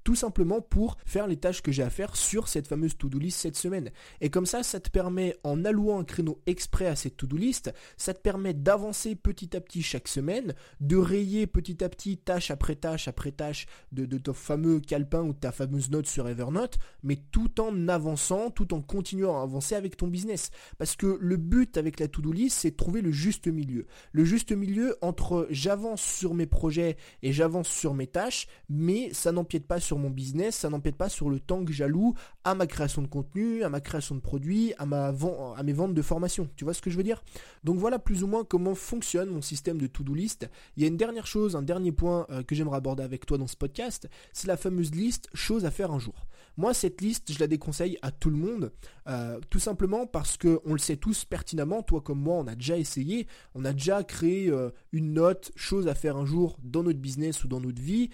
tout 0.07 0.15
simplement 0.15 0.61
pour 0.61 0.99
faire 1.05 1.27
les 1.27 1.37
tâches 1.37 1.63
que 1.63 1.73
j'ai 1.73 1.83
à 1.83 1.91
faire 1.91 2.15
sur 2.15 2.47
cette 2.47 2.69
fameuse 2.69 2.97
to-do 2.97 3.19
list 3.19 3.41
cette 3.41 3.57
semaine. 3.57 3.91
Et 4.21 4.31
comme 4.31 4.47
ça, 4.47 4.63
ça 4.63 4.79
te 4.79 4.89
permet, 4.89 5.37
en 5.43 5.65
allouant 5.65 5.99
un 5.99 6.05
créneau 6.05 6.41
exprès 6.47 6.87
à 6.87 6.95
cette 6.95 7.17
to-do 7.17 7.37
list, 7.37 7.75
ça 7.97 8.15
te 8.15 8.21
permet 8.21 8.55
d'avancer 8.55 9.17
petit 9.17 9.57
à 9.57 9.61
petit 9.61 9.83
chaque 9.83 10.07
semaine, 10.07 10.55
de 10.79 10.97
rayer 10.97 11.49
petit 11.49 11.83
à 11.83 11.89
petit 11.89 12.19
tâche 12.19 12.53
après 12.53 12.77
tâche 12.77 13.09
après 13.09 13.33
tâche 13.33 13.67
de, 13.91 14.07
ton 14.17 14.33
fameux 14.33 14.79
calepin 14.79 15.25
ou 15.25 15.33
de 15.33 15.41
ta 15.41 15.51
fameuse 15.51 15.91
note 15.91 16.07
sur 16.07 16.29
Evernote, 16.29 16.79
mais 17.03 17.17
tout 17.33 17.61
en 17.61 17.89
avançant, 17.89 18.53
tout 18.53 18.75
en 18.75 18.83
continuant 18.83 19.41
à 19.41 19.43
avancer 19.43 19.75
avec 19.75 19.97
ton 19.97 20.07
business. 20.07 20.51
Parce 20.79 20.95
que 20.95 21.19
le 21.21 21.37
but 21.37 21.79
avec 21.79 21.99
la 21.99 22.07
to-do 22.07 22.31
list, 22.31 22.59
c'est 22.59 22.71
de 22.71 22.77
trouver 22.77 23.01
le 23.01 23.11
juste 23.11 23.49
milieu. 23.49 23.89
Le 24.13 24.25
juste 24.25 24.53
milieu 24.53 24.97
entre 25.01 25.49
j'avance 25.51 26.01
sur 26.01 26.33
mes 26.33 26.47
projets 26.47 26.97
et 27.25 27.33
j'avance 27.33 27.67
sur 27.67 27.93
mes 27.93 28.07
tâches, 28.07 28.47
mais 28.69 29.13
ça 29.13 29.33
n'empiète 29.33 29.67
pas 29.67 29.81
sur 29.81 29.96
mon 29.99 30.11
business, 30.11 30.57
ça 30.57 30.71
n'empêche 30.71 30.95
pas 30.95 31.09
sur 31.09 31.31
le 31.31 31.41
temps 31.41 31.65
que 31.65 31.73
j'alloue 31.73 32.15
à 32.45 32.55
ma 32.55 32.67
création 32.67 33.03
de 33.03 33.07
contenu, 33.07 33.63
à 33.63 33.69
ma 33.69 33.81
création 33.81 34.15
de 34.15 34.21
produits, 34.21 34.73
à, 34.79 34.87
ma 34.87 35.09
à 35.09 35.63
mes 35.63 35.73
ventes 35.73 35.95
de 35.95 36.03
formation. 36.03 36.49
Tu 36.57 36.65
vois 36.65 36.75
ce 36.75 36.83
que 36.83 36.91
je 36.91 36.97
veux 36.97 37.03
dire? 37.03 37.23
Donc 37.65 37.79
voilà 37.79 37.99
plus 37.99 38.23
ou 38.23 38.27
moins 38.27 38.45
comment 38.45 38.75
fonctionne 38.75 39.31
mon 39.31 39.43
système 39.43 39.79
de 39.79 39.87
to-do 39.87 40.15
list. 40.15 40.49
Il 40.77 40.83
y 40.83 40.87
a 40.87 40.89
une 40.89 40.97
dernière 40.97 41.27
chose, 41.27 41.57
un 41.57 41.63
dernier 41.63 41.93
point 41.93 42.27
euh, 42.31 42.43
que 42.43 42.55
j'aimerais 42.55 42.77
aborder 42.77 43.03
avec 43.03 43.27
toi 43.27 43.39
dans 43.39 43.47
ce 43.47 43.57
podcast, 43.57 44.09
c'est 44.33 44.49
la 44.49 44.57
fameuse 44.57 44.95
liste 44.95 45.29
choses 45.35 45.65
à 45.65 45.71
faire 45.71 45.91
un 45.91 45.99
jour. 45.99 46.27
Moi, 46.57 46.75
cette 46.75 47.01
liste, 47.01 47.33
je 47.33 47.39
la 47.39 47.47
déconseille 47.47 47.99
à 48.03 48.11
tout 48.11 48.31
le 48.31 48.37
monde, 48.37 48.73
euh, 49.09 49.39
tout 49.51 49.59
simplement 49.59 50.07
parce 50.07 50.37
que 50.37 50.61
on 50.65 50.73
le 50.73 50.79
sait 50.79 50.97
tous 50.97 51.25
pertinemment, 51.25 51.83
toi 51.83 52.01
comme 52.01 52.21
moi, 52.21 52.37
on 52.37 52.47
a 52.47 52.55
déjà 52.55 52.79
essayé, 52.79 53.27
on 53.55 53.65
a 53.65 53.73
déjà 53.73 54.03
créé 54.03 54.49
euh, 54.49 54.71
une 54.93 55.13
note, 55.13 55.53
chose 55.55 55.89
à 55.89 55.95
faire 55.95 56.17
un 56.17 56.25
jour 56.25 56.59
dans 56.63 56.83
notre 56.83 56.99
business 56.99 57.45
ou 57.45 57.49
dans 57.49 57.61
notre 57.61 57.81
vie, 57.81 58.11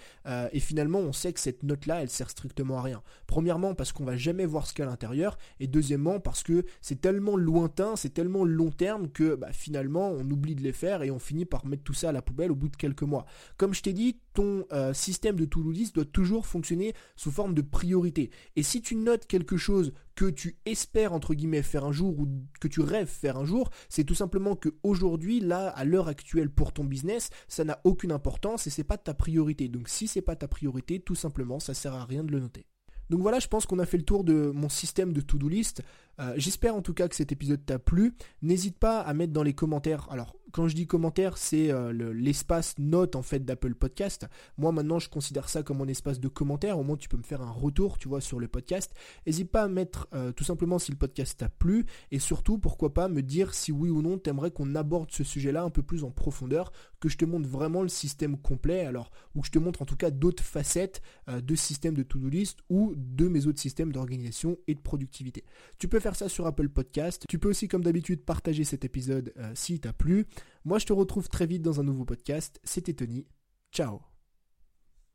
et 0.51 0.59
finalement, 0.59 0.99
on 0.99 1.13
sait 1.13 1.33
que 1.33 1.39
cette 1.39 1.63
note 1.63 1.85
là 1.85 2.01
elle 2.01 2.09
sert 2.09 2.29
strictement 2.29 2.77
à 2.77 2.81
rien. 2.81 3.01
Premièrement, 3.27 3.75
parce 3.75 3.91
qu'on 3.91 4.05
va 4.05 4.17
jamais 4.17 4.45
voir 4.45 4.67
ce 4.67 4.73
qu'il 4.73 4.83
y 4.83 4.85
a 4.85 4.87
à 4.87 4.91
l'intérieur, 4.91 5.37
et 5.59 5.67
deuxièmement, 5.67 6.19
parce 6.19 6.43
que 6.43 6.65
c'est 6.81 7.01
tellement 7.01 7.35
lointain, 7.35 7.95
c'est 7.95 8.13
tellement 8.13 8.43
long 8.45 8.71
terme 8.71 9.09
que 9.09 9.35
bah, 9.35 9.51
finalement, 9.51 10.09
on 10.09 10.29
oublie 10.29 10.55
de 10.55 10.61
les 10.61 10.73
faire 10.73 11.03
et 11.03 11.11
on 11.11 11.19
finit 11.19 11.45
par 11.45 11.65
mettre 11.65 11.83
tout 11.83 11.93
ça 11.93 12.09
à 12.09 12.11
la 12.11 12.21
poubelle 12.21 12.51
au 12.51 12.55
bout 12.55 12.69
de 12.69 12.75
quelques 12.75 13.03
mois. 13.03 13.25
Comme 13.57 13.73
je 13.73 13.81
t'ai 13.81 13.93
dit, 13.93 14.17
ton 14.33 14.65
euh, 14.71 14.93
système 14.93 15.35
de 15.35 15.45
to-do 15.45 15.73
doit 15.93 16.05
toujours 16.05 16.45
fonctionner 16.45 16.93
sous 17.15 17.31
forme 17.31 17.53
de 17.53 17.61
priorité. 17.61 18.31
Et 18.55 18.63
si 18.63 18.81
tu 18.81 18.95
notes 18.95 19.25
quelque 19.27 19.57
chose 19.57 19.93
que 20.15 20.25
tu 20.25 20.57
espères 20.65 21.13
entre 21.13 21.33
guillemets 21.33 21.63
faire 21.63 21.85
un 21.85 21.91
jour 21.91 22.19
ou 22.19 22.27
que 22.59 22.67
tu 22.67 22.81
rêves 22.81 23.07
faire 23.07 23.37
un 23.37 23.45
jour, 23.45 23.69
c'est 23.89 24.03
tout 24.03 24.15
simplement 24.15 24.55
que 24.55 24.69
aujourd'hui, 24.83 25.39
là, 25.39 25.69
à 25.69 25.85
l'heure 25.85 26.07
actuelle 26.07 26.49
pour 26.49 26.73
ton 26.73 26.83
business, 26.83 27.29
ça 27.47 27.63
n'a 27.63 27.79
aucune 27.83 28.11
importance 28.11 28.67
et 28.67 28.69
c'est 28.69 28.83
pas 28.83 28.97
ta 28.97 29.13
priorité. 29.13 29.67
Donc 29.67 29.89
si 29.89 30.07
c'est 30.07 30.21
pas 30.21 30.35
ta 30.35 30.47
priorité, 30.47 30.99
tout 30.99 31.15
simplement, 31.15 31.59
ça 31.59 31.73
sert 31.73 31.93
à 31.93 32.05
rien 32.05 32.23
de 32.23 32.31
le 32.31 32.39
noter. 32.39 32.67
Donc 33.09 33.21
voilà, 33.21 33.39
je 33.39 33.47
pense 33.47 33.65
qu'on 33.65 33.79
a 33.79 33.85
fait 33.85 33.97
le 33.97 34.03
tour 34.05 34.23
de 34.23 34.51
mon 34.51 34.69
système 34.69 35.13
de 35.13 35.21
to-do 35.21 35.47
list. 35.47 35.83
Euh, 36.19 36.33
j'espère 36.37 36.75
en 36.75 36.81
tout 36.81 36.93
cas 36.93 37.07
que 37.07 37.15
cet 37.15 37.31
épisode 37.31 37.65
t'a 37.65 37.79
plu. 37.79 38.13
N'hésite 38.41 38.77
pas 38.77 38.99
à 39.01 39.13
mettre 39.13 39.33
dans 39.33 39.43
les 39.43 39.53
commentaires. 39.53 40.07
Alors, 40.11 40.35
quand 40.51 40.67
je 40.67 40.75
dis 40.75 40.85
commentaires, 40.85 41.37
c'est 41.37 41.71
euh, 41.71 42.13
l'espace 42.13 42.75
note 42.77 43.15
en 43.15 43.23
fait 43.23 43.43
d'Apple 43.43 43.73
Podcast. 43.73 44.27
Moi 44.57 44.71
maintenant, 44.71 44.99
je 44.99 45.09
considère 45.09 45.49
ça 45.49 45.63
comme 45.63 45.77
mon 45.77 45.87
espace 45.87 46.19
de 46.19 46.27
commentaires. 46.27 46.77
Au 46.77 46.83
moins, 46.83 46.95
tu 46.95 47.09
peux 47.09 47.17
me 47.17 47.23
faire 47.23 47.41
un 47.41 47.49
retour, 47.49 47.97
tu 47.97 48.07
vois, 48.07 48.21
sur 48.21 48.39
le 48.39 48.47
podcast. 48.47 48.93
N'hésite 49.25 49.49
pas 49.49 49.63
à 49.63 49.67
mettre 49.67 50.07
euh, 50.13 50.31
tout 50.31 50.43
simplement 50.43 50.77
si 50.77 50.91
le 50.91 50.97
podcast 50.97 51.39
t'a 51.39 51.49
plu 51.49 51.85
et 52.11 52.19
surtout, 52.19 52.59
pourquoi 52.59 52.93
pas 52.93 53.07
me 53.07 53.23
dire 53.23 53.55
si 53.55 53.71
oui 53.71 53.89
ou 53.89 54.03
non 54.03 54.19
t'aimerais 54.19 54.51
qu'on 54.51 54.75
aborde 54.75 55.11
ce 55.11 55.23
sujet-là 55.23 55.63
un 55.63 55.71
peu 55.71 55.81
plus 55.81 56.03
en 56.03 56.11
profondeur, 56.11 56.71
que 56.99 57.09
je 57.09 57.17
te 57.17 57.25
montre 57.25 57.49
vraiment 57.49 57.81
le 57.81 57.89
système 57.89 58.37
complet. 58.37 58.85
Alors, 58.85 59.09
ou 59.33 59.41
que 59.41 59.47
je 59.47 59.51
te 59.51 59.59
montre 59.59 59.81
en 59.81 59.85
tout 59.85 59.97
cas 59.97 60.11
d'autres 60.11 60.43
facettes 60.43 61.01
de 61.27 61.55
système 61.55 61.95
de 61.95 62.03
to-do 62.03 62.29
list 62.29 62.59
ou 62.69 62.93
de 62.95 63.27
mes 63.27 63.47
autres 63.47 63.59
systèmes 63.59 63.91
d'organisation 63.91 64.57
et 64.67 64.75
de 64.75 64.79
productivité. 64.79 65.43
Tu 65.79 65.87
peux 65.87 65.99
faire 66.03 66.15
ça 66.15 66.29
sur 66.29 66.45
Apple 66.45 66.69
Podcast. 66.69 67.25
Tu 67.27 67.39
peux 67.39 67.49
aussi, 67.49 67.67
comme 67.67 67.83
d'habitude, 67.83 68.23
partager 68.25 68.65
cet 68.65 68.83
épisode 68.85 69.33
euh, 69.37 69.51
si 69.55 69.79
t'a 69.79 69.93
plu. 69.93 70.27
Moi, 70.65 70.77
je 70.77 70.85
te 70.85 70.93
retrouve 70.93 71.29
très 71.29 71.47
vite 71.47 71.61
dans 71.61 71.79
un 71.79 71.83
nouveau 71.83 72.05
podcast. 72.05 72.59
C'était 72.63 72.93
Tony. 72.93 73.25
Ciao 73.71 74.12